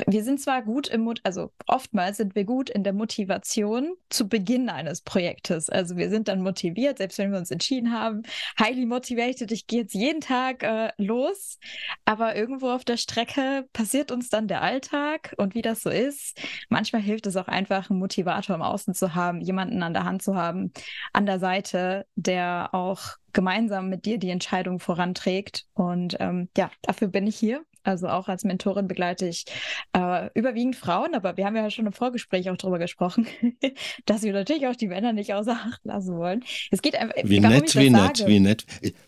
[0.06, 4.28] wir sind zwar gut im, Mut also oftmals sind wir gut in der Motivation zu
[4.28, 5.70] Beginn eines Projektes.
[5.70, 8.22] Also wir sind dann motiviert, selbst wenn wir uns entschieden haben,
[8.60, 11.58] highly motivated, ich gehe jetzt jeden Tag äh, los.
[12.04, 16.38] Aber irgendwo auf der Strecke passiert uns dann der Alltag und wie das so ist.
[16.68, 20.22] Manchmal hilft es auch einfach, einen Motivator im Außen zu haben, jemanden an der Hand
[20.22, 20.72] zu haben,
[21.12, 25.66] an der Seite, der auch gemeinsam mit dir die Entscheidung voranträgt.
[25.74, 29.44] Und ähm, ja, dafür bin ich hier also auch als Mentorin begleite ich
[29.92, 33.26] äh, überwiegend Frauen, aber wir haben ja schon im Vorgespräch auch darüber gesprochen,
[34.06, 36.44] dass wir natürlich auch die Männer nicht außer Acht lassen wollen.
[36.70, 37.14] Es geht einfach.
[37.22, 38.30] Wie nett, wie nett, sage.
[38.30, 38.66] wie nett.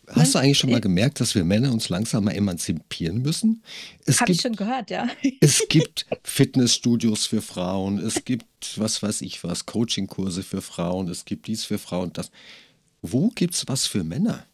[0.09, 3.63] Hast du eigentlich schon mal gemerkt, dass wir Männer uns langsam mal emanzipieren müssen?
[4.09, 5.09] Habe ich schon gehört, ja.
[5.41, 11.25] Es gibt Fitnessstudios für Frauen, es gibt was weiß ich was, Coachingkurse für Frauen, es
[11.25, 12.31] gibt dies für Frauen, das.
[13.03, 14.45] Wo gibt es was für Männer?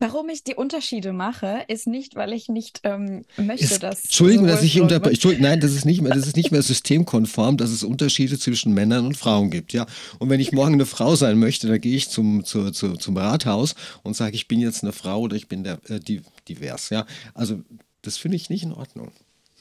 [0.00, 4.04] Warum ich die Unterschiede mache, ist nicht, weil ich nicht ähm, möchte, ist, dass.
[4.04, 5.36] Entschuldigung, dass ich unterbreche.
[5.40, 9.06] Nein, das ist nicht mehr, das ist nicht mehr systemkonform, dass es Unterschiede zwischen Männern
[9.06, 9.72] und Frauen gibt.
[9.72, 9.86] Ja,
[10.20, 13.16] und wenn ich morgen eine Frau sein möchte, dann gehe ich zum, zu, zu, zum
[13.16, 13.74] Rathaus
[14.04, 15.98] und sage, ich bin jetzt eine Frau oder ich bin der, äh,
[16.46, 16.90] divers.
[16.90, 17.60] Ja, also
[18.02, 19.10] das finde ich nicht in Ordnung.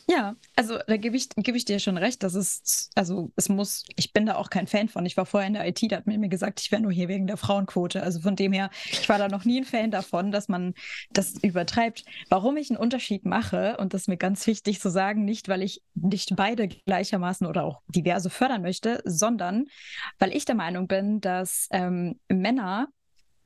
[0.10, 3.84] Ja, also da gebe ich, geb ich dir schon recht, dass es, also es muss,
[3.98, 5.06] ich bin da auch kein Fan von.
[5.06, 7.28] Ich war vorher in der IT, da hat mir gesagt, ich wäre nur hier wegen
[7.28, 8.02] der Frauenquote.
[8.02, 10.76] Also von dem her, ich war da noch nie ein Fan davon, dass man
[11.12, 12.06] das übertreibt.
[12.30, 15.62] Warum ich einen Unterschied mache, und das ist mir ganz wichtig zu sagen, nicht, weil
[15.62, 19.66] ich nicht beide gleichermaßen oder auch diverse fördern möchte, sondern
[20.20, 22.88] weil ich der Meinung bin, dass ähm, Männer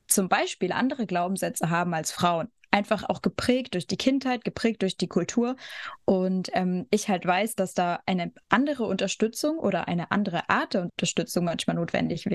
[0.06, 4.96] zum Beispiel andere Glaubenssätze haben als Frauen einfach auch geprägt durch die Kindheit, geprägt durch
[4.96, 5.56] die Kultur.
[6.04, 10.82] Und ähm, ich halt weiß, dass da eine andere Unterstützung oder eine andere Art der
[10.82, 12.28] Unterstützung manchmal notwendig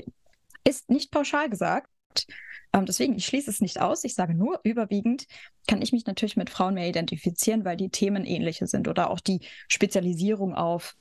[0.64, 0.88] ist.
[0.88, 1.88] Nicht pauschal gesagt.
[2.72, 4.04] Ähm, deswegen, ich schließe es nicht aus.
[4.04, 5.26] Ich sage nur, überwiegend
[5.66, 9.20] kann ich mich natürlich mit Frauen mehr identifizieren, weil die Themen ähnliche sind oder auch
[9.20, 10.96] die Spezialisierung auf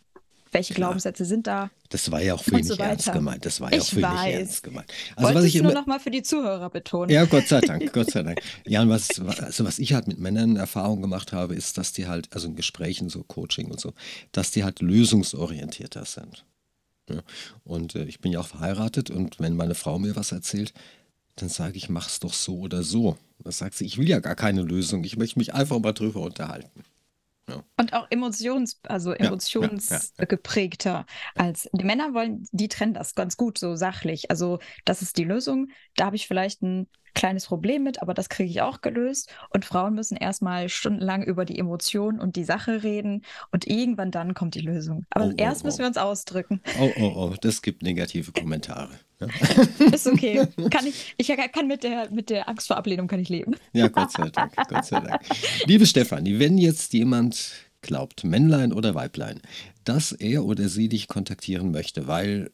[0.58, 0.74] welche.
[0.74, 1.70] Glaubenssätze sind da?
[1.90, 3.46] Das war ja auch für ihn so ernst gemeint.
[3.46, 4.92] Das war ja auch für nicht ernst gemeint.
[5.16, 7.10] Also Wollte was ich immer, nur noch mal für die Zuhörer betonen.
[7.10, 8.40] Ja, Gott sei Dank, Gott sei Dank.
[8.66, 12.08] Ja, und was, also was ich halt mit Männern Erfahrung gemacht habe, ist, dass die
[12.08, 13.94] halt, also in Gesprächen, so Coaching und so,
[14.32, 16.46] dass die halt lösungsorientierter sind.
[17.10, 17.22] Ja.
[17.64, 20.74] Und äh, ich bin ja auch verheiratet und wenn meine Frau mir was erzählt,
[21.38, 23.18] dann sage ich, mach's doch so oder so.
[23.44, 26.22] Da sagt sie, ich will ja gar keine Lösung, ich möchte mich einfach mal drüber
[26.22, 26.84] unterhalten.
[27.48, 27.64] Ja.
[27.78, 33.38] Und auch emotions, also emotionsgeprägter ja, ja, als die Männer wollen, die trennen das ganz
[33.38, 34.30] gut, so sachlich.
[34.30, 35.70] Also das ist die Lösung.
[35.96, 39.34] Da habe ich vielleicht ein kleines Problem mit, aber das kriege ich auch gelöst.
[39.50, 44.34] Und Frauen müssen erstmal stundenlang über die Emotionen und die Sache reden und irgendwann dann
[44.34, 45.06] kommt die Lösung.
[45.10, 46.62] Aber oh, oh erst oh, müssen wir uns ausdrücken.
[46.80, 49.00] Oh, oh, oh, das gibt negative Kommentare.
[49.20, 49.28] Ja.
[49.92, 50.48] Ist okay.
[50.70, 53.56] Kann ich, ich kann mit der, mit der Angst vor Ablehnung kann ich leben.
[53.74, 54.54] Ja, Gott sei Dank.
[54.68, 55.22] Gott sei Dank.
[55.66, 57.52] Liebe Stefanie, wenn jetzt jemand
[57.82, 59.42] glaubt, Männlein oder Weiblein,
[59.84, 62.52] dass er oder sie dich kontaktieren möchte, weil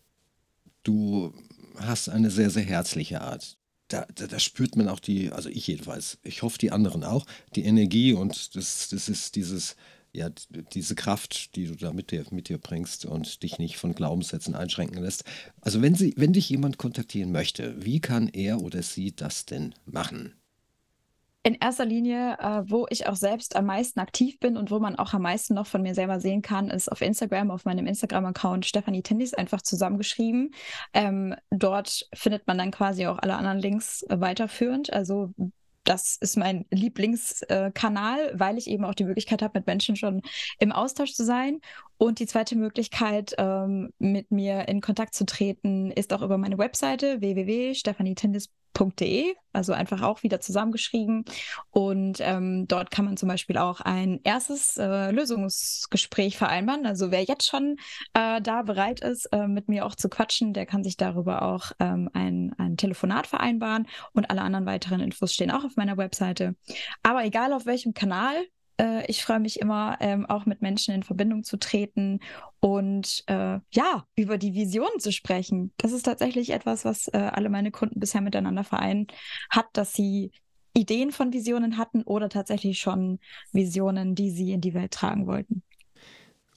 [0.83, 1.33] du
[1.77, 3.57] hast eine sehr, sehr herzliche Art.
[3.89, 7.25] Da, da, da, spürt man auch die, also ich jedenfalls, ich hoffe die anderen auch,
[7.55, 9.75] die Energie und das, das ist dieses,
[10.13, 10.29] ja,
[10.73, 14.55] diese Kraft, die du da mit dir, mit dir bringst und dich nicht von Glaubenssätzen
[14.55, 15.23] einschränken lässt.
[15.61, 19.73] Also wenn, sie, wenn dich jemand kontaktieren möchte, wie kann er oder sie das denn
[19.85, 20.35] machen?
[21.45, 24.95] In erster Linie, äh, wo ich auch selbst am meisten aktiv bin und wo man
[24.95, 28.65] auch am meisten noch von mir selber sehen kann, ist auf Instagram, auf meinem Instagram-Account
[28.65, 30.53] Stefanie Tindis einfach zusammengeschrieben.
[30.93, 34.93] Ähm, dort findet man dann quasi auch alle anderen Links weiterführend.
[34.93, 35.33] Also
[35.83, 40.21] das ist mein Lieblingskanal, weil ich eben auch die Möglichkeit habe, mit Menschen schon
[40.59, 41.59] im Austausch zu sein.
[41.97, 46.57] Und die zweite Möglichkeit, ähm, mit mir in Kontakt zu treten, ist auch über meine
[46.57, 51.25] Webseite www.stefanietindis.com De, also einfach auch wieder zusammengeschrieben.
[51.71, 56.85] Und ähm, dort kann man zum Beispiel auch ein erstes äh, Lösungsgespräch vereinbaren.
[56.85, 57.77] Also wer jetzt schon
[58.13, 61.71] äh, da bereit ist, äh, mit mir auch zu quatschen, der kann sich darüber auch
[61.79, 63.87] ähm, ein, ein Telefonat vereinbaren.
[64.13, 66.55] Und alle anderen weiteren Infos stehen auch auf meiner Webseite.
[67.03, 68.35] Aber egal auf welchem Kanal,
[68.79, 72.19] äh, ich freue mich immer, ähm, auch mit Menschen in Verbindung zu treten
[72.59, 75.73] und äh, ja, über die Visionen zu sprechen.
[75.77, 79.13] Das ist tatsächlich etwas, was äh, alle meine Kunden bisher miteinander vereint
[79.49, 80.31] hat, dass sie
[80.73, 83.19] Ideen von Visionen hatten oder tatsächlich schon
[83.51, 85.61] Visionen, die sie in die Welt tragen wollten.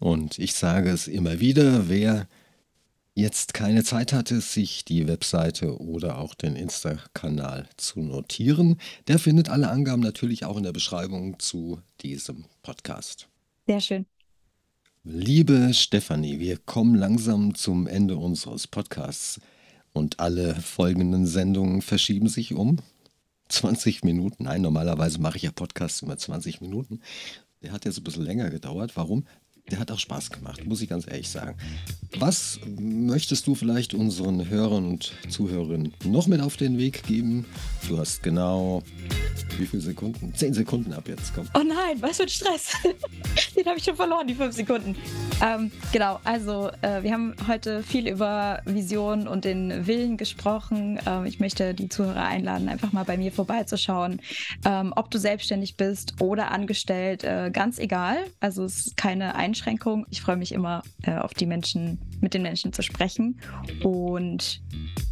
[0.01, 2.29] Und ich sage es immer wieder, wer
[3.17, 9.49] jetzt keine Zeit hatte, sich die Webseite oder auch den Insta-Kanal zu notieren, der findet
[9.49, 13.29] alle Angaben natürlich auch in der Beschreibung zu diesem Podcast.
[13.67, 14.07] Sehr schön.
[15.03, 19.41] Liebe Stefanie, wir kommen langsam zum Ende unseres Podcasts
[19.95, 22.81] und alle folgenden Sendungen verschieben sich um
[23.49, 24.45] 20 Minuten.
[24.45, 27.01] Nein, normalerweise mache ich ja Podcasts immer 20 Minuten.
[27.63, 28.93] Der hat jetzt ein bisschen länger gedauert.
[28.97, 29.25] Warum?
[29.71, 31.57] Der hat auch Spaß gemacht, muss ich ganz ehrlich sagen.
[32.19, 37.45] Was möchtest du vielleicht unseren Hörern und Zuhörerinnen noch mit auf den Weg geben?
[37.89, 38.83] Du hast genau
[39.59, 40.35] wie viele Sekunden?
[40.35, 41.49] Zehn Sekunden ab jetzt, komm.
[41.55, 42.73] Oh nein, was für ein Stress.
[43.57, 44.95] Den habe ich schon verloren, die fünf Sekunden.
[45.43, 51.01] Ähm, genau, also äh, wir haben heute viel über Vision und den Willen gesprochen.
[51.07, 54.21] Ähm, ich möchte die Zuhörer einladen, einfach mal bei mir vorbeizuschauen.
[54.65, 58.19] Ähm, ob du selbstständig bist oder angestellt, äh, ganz egal.
[58.41, 60.07] Also es ist keine Einstellung Einschränkung.
[60.11, 63.41] Ich freue mich immer äh, auf die Menschen, mit den Menschen zu sprechen.
[63.83, 64.61] Und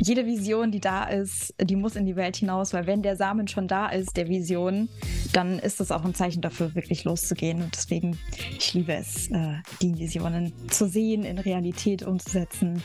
[0.00, 3.48] jede Vision, die da ist, die muss in die Welt hinaus, weil wenn der Samen
[3.48, 4.88] schon da ist, der Vision,
[5.32, 7.62] dann ist das auch ein Zeichen dafür, wirklich loszugehen.
[7.62, 8.18] Und deswegen,
[8.58, 12.82] ich liebe es, äh, die Visionen zu sehen, in Realität umzusetzen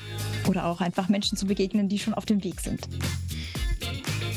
[0.48, 2.88] oder auch einfach Menschen zu begegnen, die schon auf dem Weg sind.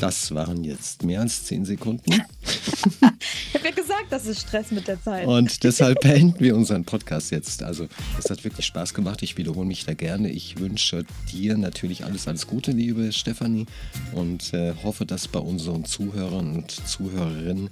[0.03, 2.11] Das waren jetzt mehr als zehn Sekunden.
[2.11, 5.25] ich habe ja gesagt, das ist Stress mit der Zeit.
[5.25, 7.63] Und deshalb beenden wir unseren Podcast jetzt.
[7.63, 7.87] Also,
[8.19, 9.23] es hat wirklich Spaß gemacht.
[9.23, 10.29] Ich wiederhole mich da gerne.
[10.29, 13.65] Ich wünsche dir natürlich alles, alles Gute, liebe Stefanie.
[14.11, 17.69] Und äh, hoffe, dass bei unseren Zuhörern und Zuhörerinnen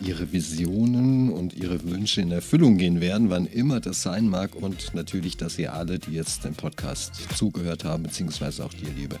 [0.00, 4.54] ihre Visionen und ihre Wünsche in Erfüllung gehen werden, wann immer das sein mag.
[4.54, 9.18] Und natürlich, dass ihr alle, die jetzt dem Podcast zugehört haben, beziehungsweise auch dir, liebe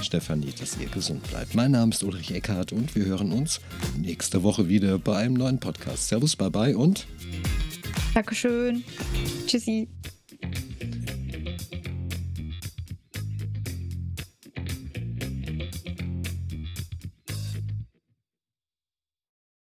[0.00, 1.54] Stefanie, dass ihr gesund bleibt.
[1.54, 3.60] Mein Name ist ist Ulrich Eckhardt und wir hören uns
[3.96, 6.06] nächste Woche wieder bei einem neuen Podcast.
[6.06, 7.08] Servus, bye bye und
[8.14, 8.84] Dankeschön.
[9.46, 9.88] Tschüssi.